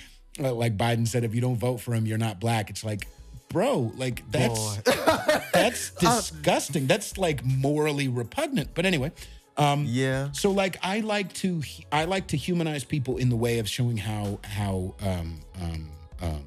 [0.41, 2.71] uh, like biden said if you don't vote for him you're not black.
[2.71, 3.07] It's like
[3.49, 4.77] bro like that's
[5.53, 6.87] that's disgusting.
[6.87, 8.71] That's like morally repugnant.
[8.75, 9.13] But anyway
[9.59, 10.33] um yeah.
[10.33, 11.61] so like I like to
[11.93, 15.91] I like to humanize people in the way of showing how how um um
[16.23, 16.45] um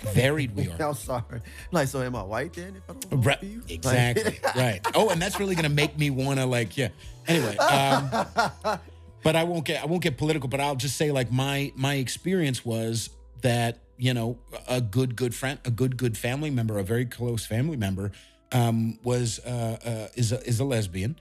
[0.00, 0.82] varied we are.
[0.82, 1.40] I'm sorry.
[1.72, 3.60] Like, so am I white then if I don't vote Right, you?
[3.60, 4.38] Like- exactly.
[4.56, 4.80] right.
[4.94, 6.88] Oh, and that's really gonna make me wanna like, yeah.
[7.26, 8.08] Anyway, um,
[9.22, 11.94] but I won't get I won't get political, but I'll just say like my my
[11.94, 13.10] experience was
[13.42, 14.38] that, you know,
[14.68, 18.12] a good, good friend, a good, good family member, a very close family member,
[18.52, 21.16] um, was uh, uh is a is a lesbian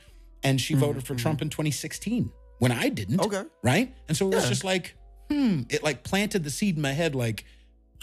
[0.45, 3.19] and she voted for Trump in 2016 when I didn't.
[3.19, 3.43] Okay.
[3.63, 3.93] Right?
[4.07, 4.95] And so it was just like,
[5.29, 7.45] hmm, it like planted the seed in my head like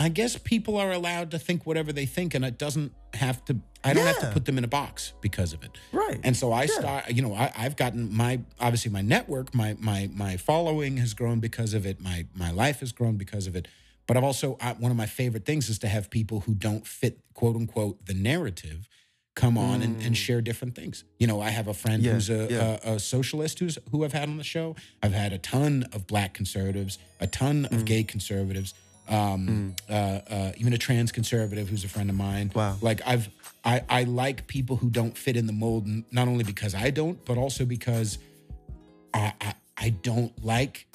[0.02, 3.56] I guess people are allowed to think whatever they think, and it doesn't have to.
[3.84, 5.70] I don't have to put them in a box because of it.
[5.92, 6.20] Right.
[6.22, 6.78] And so I Yeah.
[6.80, 7.10] start.
[7.10, 11.40] You know, I, I've gotten my obviously my network, my my my following has grown
[11.40, 12.00] because of it.
[12.00, 13.68] My my life has grown because of it.
[14.06, 16.86] But I've also I, one of my favorite things is to have people who don't
[16.86, 18.88] fit quote unquote the narrative
[19.34, 21.04] come on and, and share different things.
[21.18, 22.06] You know, I have a friend Mm.
[22.06, 22.78] Yeah, who's a, yeah.
[22.84, 24.76] a, a socialist who's who I've had on the show.
[25.02, 27.72] I've had a ton of black conservatives, a ton Mm.
[27.76, 28.74] of gay conservatives,
[29.08, 32.50] um, uh, uh, even a trans conservative who's a friend of mine.
[32.54, 32.76] Wow.
[32.80, 33.28] Like I've
[33.64, 37.24] I, I like people who don't fit in the mold, not only because I don't,
[37.24, 38.18] but also because
[39.14, 40.86] I I, I don't like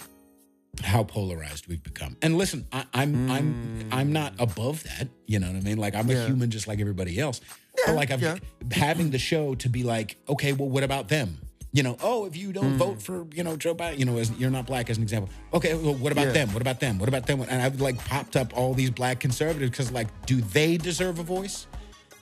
[0.83, 2.17] how polarized we've become.
[2.21, 5.07] And listen, I, I'm I'm I'm not above that.
[5.25, 5.77] You know what I mean?
[5.77, 7.41] Like I'm a human just like everybody else.
[7.85, 8.37] but like I've yeah.
[8.71, 11.39] having the show to be like, okay, well, what about them?
[11.77, 13.01] You know, oh, if you don't vote mm.
[13.03, 15.29] for, you know, Joe Biden, you know, as you're not black as an example.
[15.53, 16.31] Okay, well, what about Yeah.
[16.31, 16.51] them?
[16.53, 16.97] What about them?
[16.97, 17.39] What about them?
[17.41, 21.23] And I've like popped up all these black conservatives because like, do they deserve a
[21.23, 21.67] voice?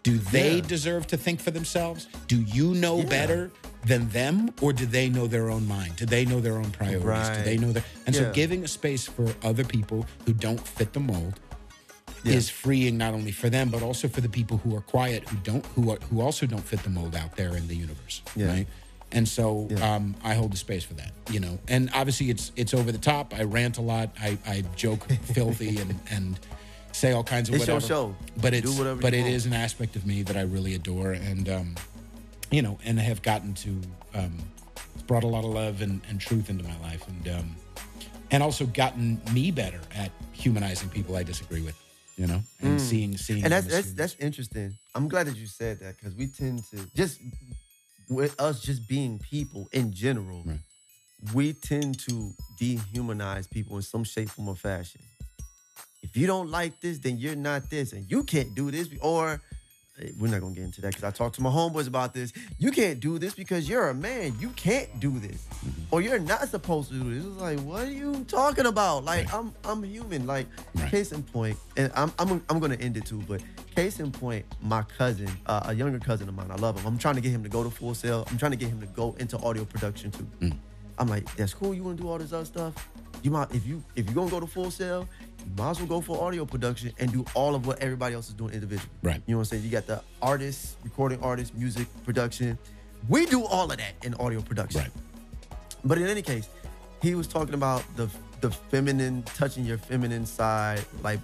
[0.04, 0.62] Do they Yeah.
[0.68, 2.08] deserve to think for themselves?
[2.28, 3.06] Do you know Yeah.
[3.06, 3.52] better
[3.86, 5.96] than them, or do they know their own mind?
[5.96, 7.38] Do they know their own priorities?
[7.38, 10.92] Do they know their and so giving a space for other people who don't fit
[10.92, 11.40] the mold
[12.26, 12.34] Yeah.
[12.34, 15.38] is freeing not only for them but also for the people who are quiet who
[15.38, 18.48] don't who are who also don't fit the mold out there in the universe Yeah.
[18.48, 18.68] right
[19.16, 19.96] and so Yeah.
[19.96, 21.58] um, I hold the space for that, you know.
[21.68, 23.34] And obviously, it's it's over the top.
[23.34, 24.10] I rant a lot.
[24.22, 25.04] I, I joke
[25.34, 26.40] filthy and and
[26.92, 27.88] say all kinds of It's your whatever.
[27.94, 28.16] show.
[28.42, 29.34] But Do it's but it want.
[29.34, 31.76] is an aspect of me that I really adore, and um,
[32.52, 33.70] you know, and have gotten to
[34.14, 34.38] um,
[35.08, 37.56] brought a lot of love and, and truth into my life, and um,
[38.32, 41.76] and also gotten me better at humanizing people I disagree with,
[42.18, 43.46] you know, and seeing seeing Mm.
[43.46, 44.78] and that's that's that's interesting.
[44.96, 47.20] I'm glad that you said that because we tend to just
[48.10, 50.60] with us just being people in general, Right.
[51.34, 55.02] we tend to dehumanize people in some shape, form, or fashion.
[56.04, 59.42] If you don't like this, then you're not this, and you can't do this, or
[60.20, 62.34] we're not gonna get into that because I talked to my homeboys about this.
[62.58, 64.36] You can't do this because you're a man.
[64.40, 65.82] You can't do this, Mm-hmm.
[65.92, 67.26] or you're not supposed to do this.
[67.26, 69.06] It's like, what are you talking about?
[69.06, 70.28] Like, I'm I'm human.
[70.28, 70.92] Like, Right.
[70.92, 73.24] case in point, and I'm I'm I'm gonna end it too.
[73.28, 73.42] But
[73.76, 76.86] case in point, my cousin, uh, a younger cousin of mine, I love him.
[76.86, 78.28] I'm trying to get him to go to Full Sail.
[78.30, 80.28] I'm trying to get him to go into audio production too.
[80.42, 80.58] Mm.
[80.98, 81.74] I'm like, that's cool.
[81.74, 82.74] You want to do all this other stuff?
[83.22, 85.25] You might if you if you're gonna go to Full Sail, you
[85.58, 88.34] might as well go for audio production and do all of what everybody else is
[88.34, 88.90] doing individually.
[89.04, 89.22] Right.
[89.26, 89.64] You know what I'm saying?
[89.64, 92.58] You got the artists, recording artists, music production.
[93.08, 94.82] We do all of that in audio production.
[94.82, 94.92] Right.
[95.84, 96.50] But in any case,
[97.02, 98.10] he was talking about the
[98.42, 101.20] the feminine, touching your feminine side, like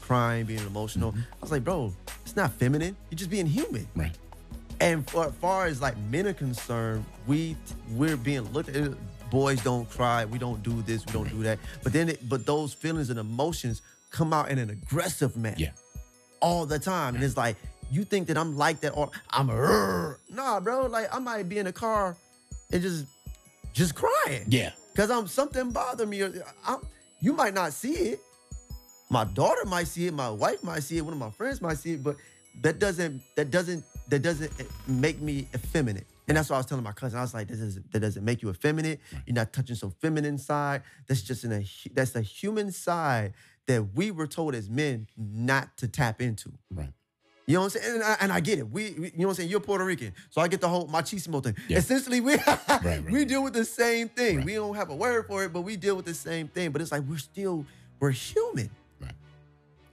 [0.00, 1.12] crying, being emotional.
[1.12, 1.20] Mm-hmm.
[1.20, 2.96] I was like, bro, it's not feminine.
[3.10, 3.86] You're just being human.
[3.94, 4.16] Right.
[4.80, 7.56] And for as far as like men are concerned, we
[7.92, 8.92] we're being looked at.
[9.30, 10.24] Boys don't cry.
[10.24, 11.04] We don't do this.
[11.06, 11.58] We don't do that.
[11.82, 15.70] But then, it, but those feelings and emotions come out in an aggressive manner Yeah.
[16.40, 17.14] all the time.
[17.16, 17.56] And it's like,
[17.90, 20.86] you think that I'm like that or I'm a nah, bro.
[20.86, 22.16] Like I might be in a car
[22.72, 23.06] and just
[23.72, 24.44] just crying.
[24.48, 24.70] Yeah.
[24.96, 26.22] Cause I'm something bother me.
[26.22, 26.32] Or
[26.66, 26.78] I'm,
[27.20, 28.20] you might not see it.
[29.10, 30.14] My daughter might see it.
[30.14, 31.02] My wife might see it.
[31.02, 32.02] One of my friends might see it.
[32.02, 32.16] But
[32.62, 34.50] that doesn't that doesn't that doesn't
[34.88, 36.06] make me effeminate.
[36.28, 37.18] And that's what I was telling my cousin.
[37.18, 39.00] I was like, this doesn't that doesn't make you effeminate.
[39.26, 40.82] You're not touching some feminine side.
[41.06, 41.64] That's just in a
[41.94, 43.34] that's a human side
[43.66, 46.52] that we were told as men not to tap into.
[46.70, 46.92] Right.
[47.48, 47.94] You know what I'm saying?
[47.94, 48.68] And I, and I get it.
[48.68, 49.50] We, we- you know what I'm saying?
[49.50, 51.54] You're Puerto Rican, so I get the whole machismo thing.
[51.68, 51.78] Yeah.
[51.78, 52.34] Essentially, we
[52.68, 53.04] right.
[53.08, 54.38] we deal with the same thing.
[54.38, 54.46] Right.
[54.46, 56.72] We don't have a word for it, but we deal with the same thing.
[56.72, 57.64] But it's like we're still
[58.00, 58.68] we're human.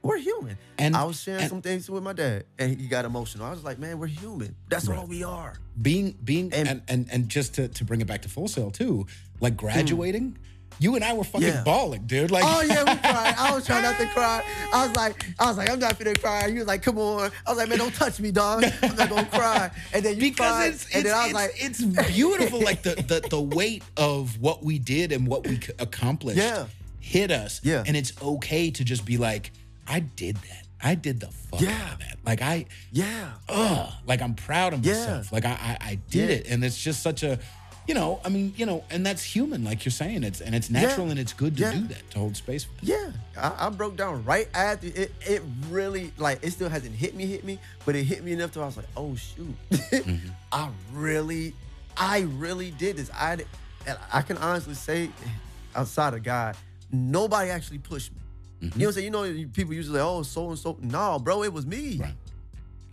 [0.03, 0.57] We're human.
[0.77, 3.45] And I was sharing and some things with my dad, and he got emotional.
[3.45, 4.53] I was like, man, we're human.
[4.69, 4.99] That's Right.
[4.99, 5.53] all we are.
[5.81, 8.69] being being And- and and, and just to, to bring it back to full sail
[8.69, 9.07] too,
[9.39, 10.37] like graduating,
[10.79, 11.55] you and I were fucking Hmm.
[11.55, 11.63] Yeah.
[11.63, 12.31] bawling, dude.
[12.31, 13.35] Like Oh yeah, we cried.
[13.37, 14.43] I was trying not to cry.
[14.73, 16.47] I was like, I was like, I'm not finna cry.
[16.47, 17.31] You was like, come on.
[17.45, 18.65] I was like, man, don't touch me, dog.
[18.81, 19.71] I'm not gonna cry.
[19.93, 22.59] And then you because cried, it's and it's, then I was it's, like, it's beautiful
[22.61, 26.65] like the, the the weight of what we did and what we accomplished Yeah.
[26.99, 27.83] hit us Yeah.
[27.87, 29.51] and it's okay to just be like
[29.87, 31.71] i did that i did the fuck Yeah.
[31.85, 33.31] out of that like i yeah.
[33.49, 34.93] ugh, like i'm proud of Yeah.
[34.93, 36.35] myself like i i, I did Yeah.
[36.37, 37.39] it and it's just such a
[37.87, 40.69] you know i mean you know and that's human like you're saying it's and it's
[40.69, 41.11] natural Yeah.
[41.11, 41.71] and it's good to Yeah.
[41.73, 42.71] do that to hold space for.
[42.81, 45.11] Yeah, I, I broke down right after it.
[45.21, 48.51] It really like it still hasn't hit me, hit me, but it hit me enough
[48.53, 50.29] to I was like, oh shoot, Mm-hmm.
[50.53, 51.53] I really,
[51.97, 53.11] I really did this.
[53.13, 53.33] I
[53.85, 55.09] and I can honestly say,
[55.75, 56.55] outside of God,
[56.89, 58.19] nobody actually pushed me.
[58.69, 58.79] Mm-hmm.
[58.79, 58.93] You know what I'm
[59.23, 59.35] saying?
[59.37, 60.77] You know, people usually like, oh, so and so.
[60.81, 61.97] No, bro, it was me.
[61.97, 62.13] Right.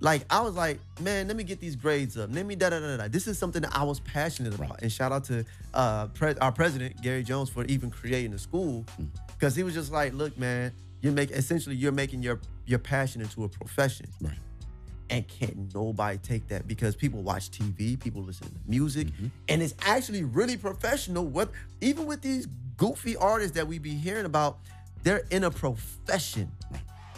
[0.02, 2.30] Like I was like, man, let me get these grades up.
[2.32, 3.08] Let me da da da da.
[3.08, 4.70] This is something that I was passionate about.
[4.70, 4.82] Right.
[4.82, 5.44] And shout out to
[5.74, 9.04] uh, pre- our president Garry Jones for even creating the school, Hmm.
[9.38, 13.20] because he was just like, look, man, you're making essentially you're making your your passion
[13.20, 14.38] into a profession, Right.
[15.10, 19.08] and can't nobody take that because people watch TV, people listen to music,
[19.50, 21.26] and it's actually really professional.
[21.26, 21.50] What
[21.82, 22.46] even with these
[22.78, 24.60] goofy artists that we be hearing about,
[25.02, 26.50] they're in a profession.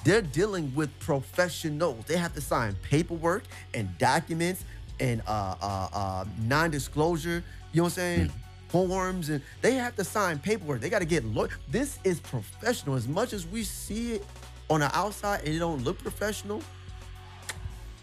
[0.04, 2.04] They're dealing with professionals.
[2.06, 4.64] They have to sign paperwork and documents
[4.98, 7.44] and uh, uh, uh, non-disclosure.
[7.72, 8.32] You know what I'm saying?
[8.68, 10.80] Forms and they have to sign paperwork.
[10.80, 11.46] They got to get law.
[11.68, 12.96] This is professional.
[12.96, 14.24] As much as we see it
[14.70, 16.62] on the outside and it don't look professional,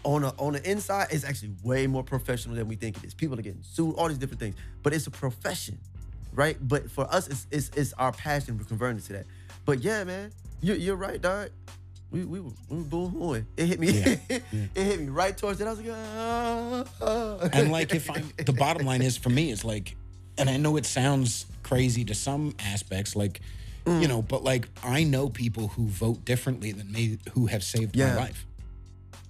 [0.04, 3.14] on the on the inside, it's actually way more professional than we think it is.
[3.14, 5.78] People are getting sued, all these different things, but it's a profession,
[6.32, 6.56] right?
[6.60, 8.56] But for us, it's it's, it's our passion.
[8.56, 9.26] We're converting to that.
[9.64, 11.50] But yeah, man, you're, you're right, dog.
[12.10, 13.46] We we were, we were boo-hooing.
[13.56, 13.88] It hit me.
[14.30, 14.38] Yeah,
[14.74, 15.66] it hit me right towards it.
[15.66, 17.48] I was like, ah, ah.
[17.52, 19.94] and like if I'm the bottom line is for me is like,
[20.36, 23.40] and I know it sounds crazy to some aspects, like
[23.86, 24.02] Mm.
[24.02, 27.96] you know, but like I know people who vote differently than me who have saved
[27.96, 28.08] Yeah.
[28.14, 28.44] my life.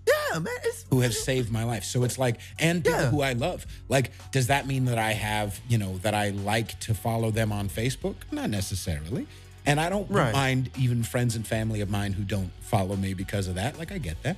[0.09, 0.53] yeah, man,
[0.91, 1.85] Who have saved my life.
[1.85, 3.11] So it's like, and people Yeah.
[3.11, 3.65] who I love.
[3.89, 7.53] Like, does that mean that I have, you know, that I like to follow them
[7.53, 8.17] on Facebook?
[8.33, 9.29] Not necessarily.
[9.71, 10.33] And I don't Right.
[10.33, 13.79] mind even friends and family of mine who don't follow me because of that.
[13.79, 14.37] Like I get that.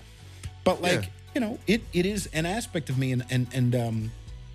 [0.62, 1.09] But like, Yeah.
[1.35, 4.12] you know, it it is an aspect of me and and and um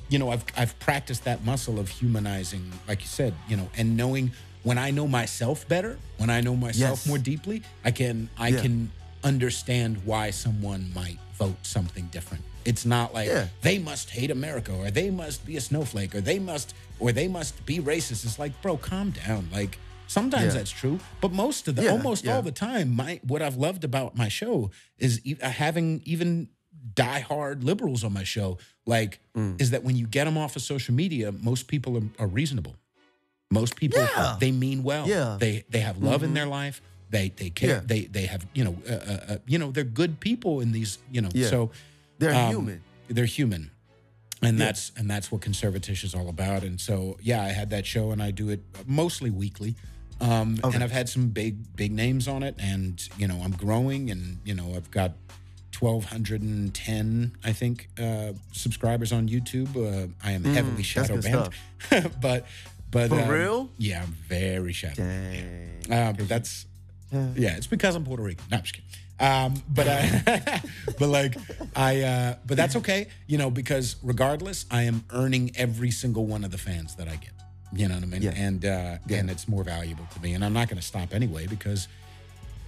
[0.10, 3.98] you know, I've I've practiced that muscle of humanizing, like you said, you know, and
[3.98, 4.32] knowing
[4.64, 7.08] when I know myself better, when I know myself Yes.
[7.08, 8.62] more deeply, I can I Yeah.
[8.62, 8.92] can
[9.24, 12.44] understand why someone might vote something different.
[12.66, 13.48] It's not like Yeah.
[13.64, 17.28] they must hate America or they must be a snowflake or they must or they
[17.28, 18.24] must be racist.
[18.26, 19.50] It's like, bro, calm down.
[19.52, 20.60] Like sometimes Yeah.
[20.60, 22.36] that's true, but most of the Yeah, almost yeah.
[22.36, 26.50] all the time, my what I've loved about my show is e- uh, having even
[26.94, 28.58] diehard liberals on my show.
[28.86, 29.60] Like, Mm.
[29.62, 32.76] is that when you get them off of social media, most people are, are reasonable.
[33.52, 34.06] Most people
[34.40, 35.08] they mean well.
[35.08, 35.38] Yeah.
[35.40, 36.36] They they have love in Mhm.
[36.36, 36.82] their life.
[37.10, 37.80] They they care.
[37.82, 40.98] They they have you know uh, uh, uh, you know they're good people in these
[41.12, 41.72] you know so
[42.20, 42.82] They're um, human.
[43.10, 43.72] they're human
[44.42, 44.66] and Yeah.
[44.66, 48.12] that's and that's what conservatish is all about and so yeah i had that show
[48.12, 49.76] and i do it mostly weekly
[50.22, 50.76] um Okay.
[50.76, 54.40] and i've had some big big names on it and you know i'm growing and
[54.44, 55.12] you know i've got
[55.80, 61.50] 1210 i think uh subscribers on youtube uh, i am heavily Mm, that's shadow
[61.92, 62.46] banned but
[62.92, 63.70] but For um, real?
[63.78, 65.92] yeah i'm very shadow Dang.
[65.92, 66.66] uh, but that's
[67.12, 67.28] Yeah.
[67.36, 68.44] yeah, it's because I'm Puerto Rican.
[68.52, 68.90] No, I'm just kidding.
[69.18, 70.62] Um, but I,
[71.00, 71.38] but like
[71.74, 76.44] I, uh, but that's okay, you know, because regardless, I am earning every single one
[76.44, 77.32] of the fans that I get.
[77.74, 78.22] You know what I mean?
[78.22, 78.34] Yeah.
[78.36, 81.48] And uh, and it's more valuable to me, and I'm not going to stop anyway
[81.48, 81.88] because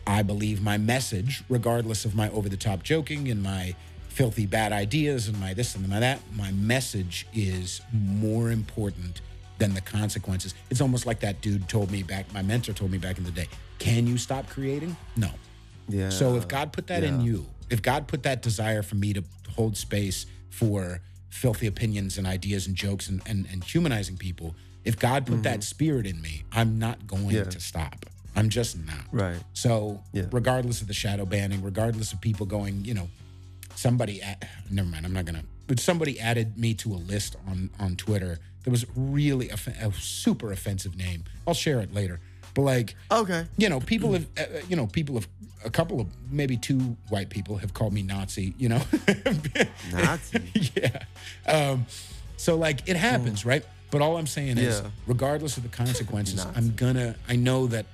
[0.06, 3.76] I believe my message, regardless of my over the top joking and my
[4.10, 9.22] filthy bad ideas and my this and my that, my message is more important
[9.60, 10.56] than the consequences.
[10.70, 13.32] It's almost like that dude told me back, my mentor told me back in the
[13.32, 13.48] day,
[13.78, 14.96] can you stop creating?
[15.16, 15.30] No.
[15.88, 16.10] Yeah.
[16.10, 19.24] So if God put that in you, if God put that desire for me to
[19.56, 24.56] hold space for filthy opinions and ideas and jokes and, and, and humanizing people,
[24.90, 27.36] if God put that spirit in me, I'm not going Mm-hmm.
[27.36, 27.44] Yeah.
[27.44, 28.06] to stop.
[28.36, 29.06] I'm just not.
[29.12, 29.38] Right.
[29.54, 30.26] So Yeah.
[30.32, 33.08] regardless of the shadow banning, regardless of people going, you know,
[33.76, 37.70] somebody at, never mind, I'm not gonna but somebody added me to a list on
[37.80, 41.24] on Twitter that was really off- a super offensive name.
[41.48, 42.20] I'll share it later.
[42.56, 43.46] But like Okay.
[43.58, 45.28] you know, people have, uh, you know, people have,
[45.66, 46.80] a couple of, maybe two
[47.10, 48.82] white people have called me Nazi, you know?
[49.92, 50.42] Nazi.
[50.76, 51.04] yeah.
[51.46, 51.86] Um,
[52.38, 53.66] so, like, it happens, right?
[53.92, 54.90] But all I'm saying is, Yeah.
[55.08, 57.86] regardless of the consequences, I'm gonna, I know that,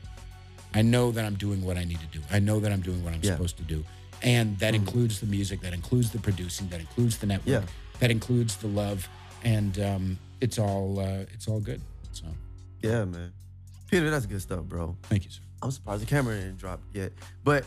[0.74, 2.22] I know that I'm doing what I need to do.
[2.32, 3.32] I know that I'm doing what I'm Yeah.
[3.32, 3.84] supposed to do.
[4.22, 7.62] And that includes the music, that includes the producing, that includes the network, Yeah.
[8.00, 9.08] that includes the love.
[9.44, 11.82] And um, it's all, uh, it's all good.
[12.12, 12.26] So,
[12.82, 13.32] Yeah, man.
[13.90, 14.98] Peter, that's good stuff, bro.
[15.04, 15.42] thank you, sir.
[15.62, 17.14] I'm surprised the camera didn't drop yet.
[17.44, 17.66] But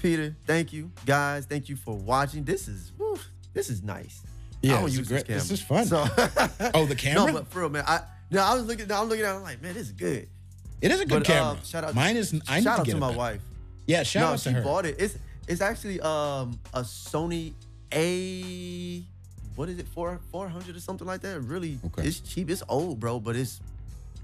[0.00, 1.44] Peter, thank you, guys.
[1.46, 2.44] Thank you for watching.
[2.44, 3.18] This is whew,
[3.52, 4.22] this is nice.
[4.62, 5.84] Yeah, I don't use great- this this is fun.
[5.86, 5.98] So,
[6.74, 7.26] Oh, the camera?
[7.26, 7.84] No, but for real, man.
[7.86, 8.00] I
[8.30, 8.90] no, I was looking.
[8.90, 9.32] I'm looking at.
[9.32, 10.28] it, I'm like, man, this is good.
[10.80, 11.64] It is a good But uh, camera.
[11.64, 11.94] shout out.
[11.94, 12.32] Mine is.
[12.48, 13.40] I shout to out to my wife.
[13.86, 14.62] Yeah, shout no, out to she her.
[14.62, 14.96] bought it.
[14.98, 17.52] It's it's actually um a Sony
[17.92, 19.04] A.
[19.56, 19.86] What is it?
[19.88, 21.40] Four four hundred or something like that.
[21.40, 22.06] Really, Okay.
[22.06, 22.48] it's cheap.
[22.50, 23.60] It's old, bro, but it's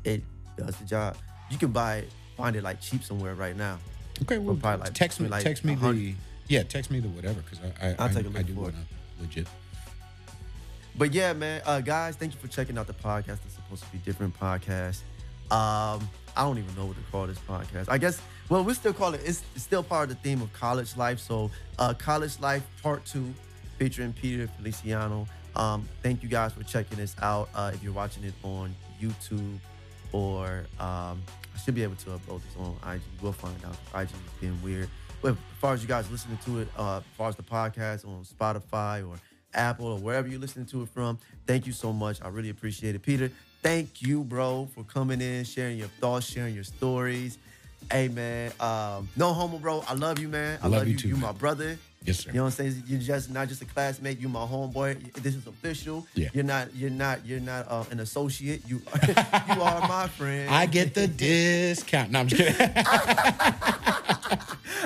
[0.04, 0.22] it
[0.56, 1.16] does the job.
[1.50, 3.78] You can buy it, find it like cheap somewhere right now.
[4.22, 5.28] Okay, well, probably like- text me.
[5.28, 6.14] like text me the.
[6.48, 8.54] Yeah, text me the whatever because I I, I'll I, take a I look do
[8.54, 9.22] for want it.
[9.22, 9.46] legit.
[10.98, 13.38] But yeah, man, uh, guys, thank you for checking out the podcast.
[13.46, 15.02] It's supposed to be different podcast.
[15.48, 17.84] Um, I don't even know what to call this podcast.
[17.88, 19.20] I guess, well, we still call it.
[19.24, 21.20] It's, still part of the theme of college life.
[21.20, 23.32] So, uh, college life part two,
[23.78, 25.28] featuring Peter Feliciano.
[25.54, 27.48] Um, thank you guys for checking this out.
[27.54, 29.58] Uh, if you're watching it on YouTube,
[30.10, 31.22] or um,
[31.54, 33.02] I should be able to upload this on IG.
[33.22, 33.76] We'll find out.
[34.02, 34.88] IG is being weird.
[35.22, 38.04] But as far as you guys listening to it, uh, as far as the podcast
[38.04, 39.16] on Spotify or
[39.58, 42.22] Apple or wherever you're listening to it from, thank you so much.
[42.22, 43.02] I really appreciate it.
[43.02, 43.30] Peter,
[43.62, 47.38] thank you, bro, for coming in, sharing your thoughts, sharing your stories.
[47.90, 49.84] Hey, man, um, no homo, bro.
[49.88, 50.58] I love you, man.
[50.62, 51.78] I Love you too, You my brother.
[52.04, 52.30] Yes, sir.
[52.30, 52.82] You know what I'm saying?
[52.86, 54.20] You're just not just a classmate.
[54.20, 55.12] You're my homeboy.
[55.14, 56.06] This is official.
[56.14, 56.28] Yeah.
[56.32, 56.74] You're not.
[56.74, 57.26] You're not.
[57.26, 58.62] You're not uh, an associate.
[58.66, 58.80] You.
[59.08, 60.48] you are my friend.
[60.50, 62.10] I get the discount.
[62.10, 62.58] No, I'm just kidding.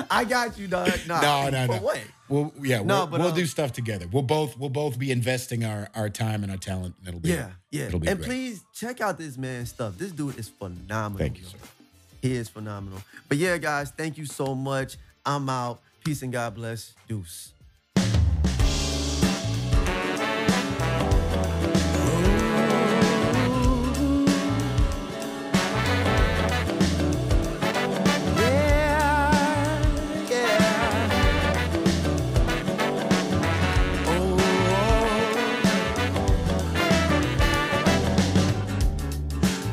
[0.09, 0.91] I got you, dog.
[1.07, 1.77] Nah, no, no, no.
[1.79, 1.99] what?
[2.29, 4.07] We'll, yeah, No, we'll, but, we'll um, do stuff together.
[4.11, 6.95] We'll both we'll both be investing our our time and our talent.
[6.99, 7.85] And it'll be Yeah, yeah.
[7.85, 8.27] It'll be and great.
[8.27, 9.97] please check out this man's stuff.
[9.97, 11.19] This dude is phenomenal.
[11.19, 11.49] Thank you, yo.
[11.49, 11.57] sir.
[12.21, 13.01] He is phenomenal.
[13.27, 14.97] But yeah, guys, thank you so much.
[15.25, 15.81] I'm out.
[16.03, 16.93] Peace and God bless.
[17.07, 17.53] Deuce.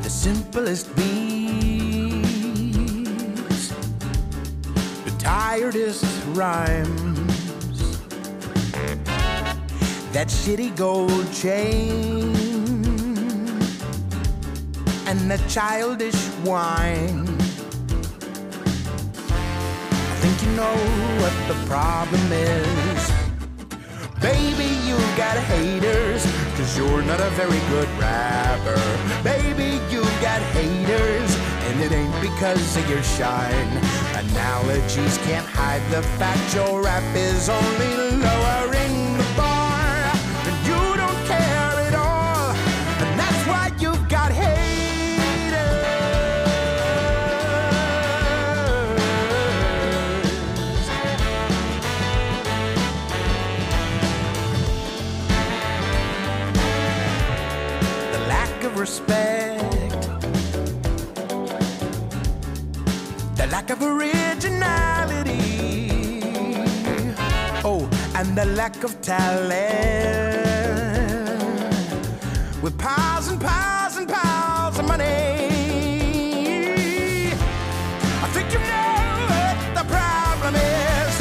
[0.07, 2.29] Simplest beats,
[5.03, 7.99] the tiredest rhymes,
[10.11, 12.35] that shitty gold chain,
[15.07, 17.27] and the childish wine.
[19.93, 20.75] I think you know
[21.21, 23.11] what the problem is.
[24.21, 26.23] Baby, you got haters,
[26.55, 28.79] cause you're not a very good rapper.
[29.23, 31.30] Baby, you got haters,
[31.81, 33.77] it ain't because of your shine.
[34.15, 40.13] Analogies can't hide the fact your rap is only lowering the bar.
[40.47, 42.51] And you don't care at all,
[43.01, 44.51] and that's why you've got haters.
[58.11, 59.20] The lack of respect
[63.71, 65.39] of originality.
[67.63, 69.51] Oh, and the lack of talent.
[72.61, 75.05] With piles and piles and piles of money.
[78.25, 78.93] I think you know
[79.31, 81.13] what the problem is.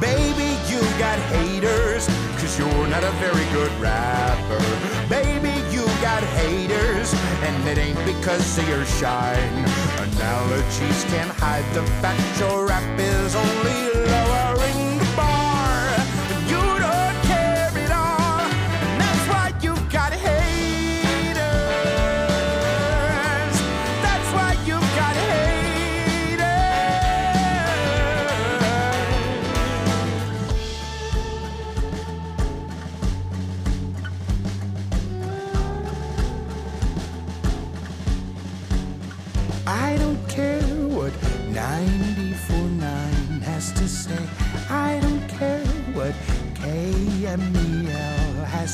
[0.00, 2.06] Baby, you got haters,
[2.40, 4.64] cause you're not a very good rapper.
[5.10, 7.12] Baby, you got haters,
[7.44, 9.64] and it ain't because of your shine.
[9.98, 13.80] Analogies can't hide the fact your rap is only
[14.10, 14.93] lowering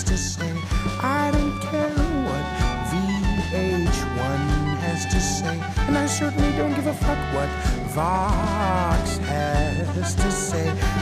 [0.01, 0.53] has to say.
[1.03, 1.91] I don't care
[2.25, 2.45] what
[2.91, 4.41] VH1
[4.81, 5.61] has to say.
[5.89, 7.49] And I certainly don't give a fuck what
[7.93, 11.00] Vox has to say.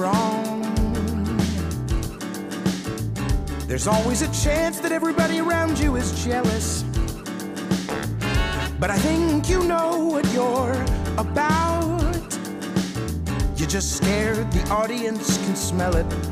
[0.00, 0.62] Wrong.
[3.66, 6.82] There's always a chance that everybody around you is jealous.
[8.80, 10.82] But I think you know what you're
[11.18, 12.00] about.
[13.56, 16.29] You're just scared the audience can smell it.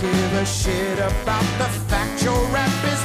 [0.00, 2.99] Give a shit about the fact your rap is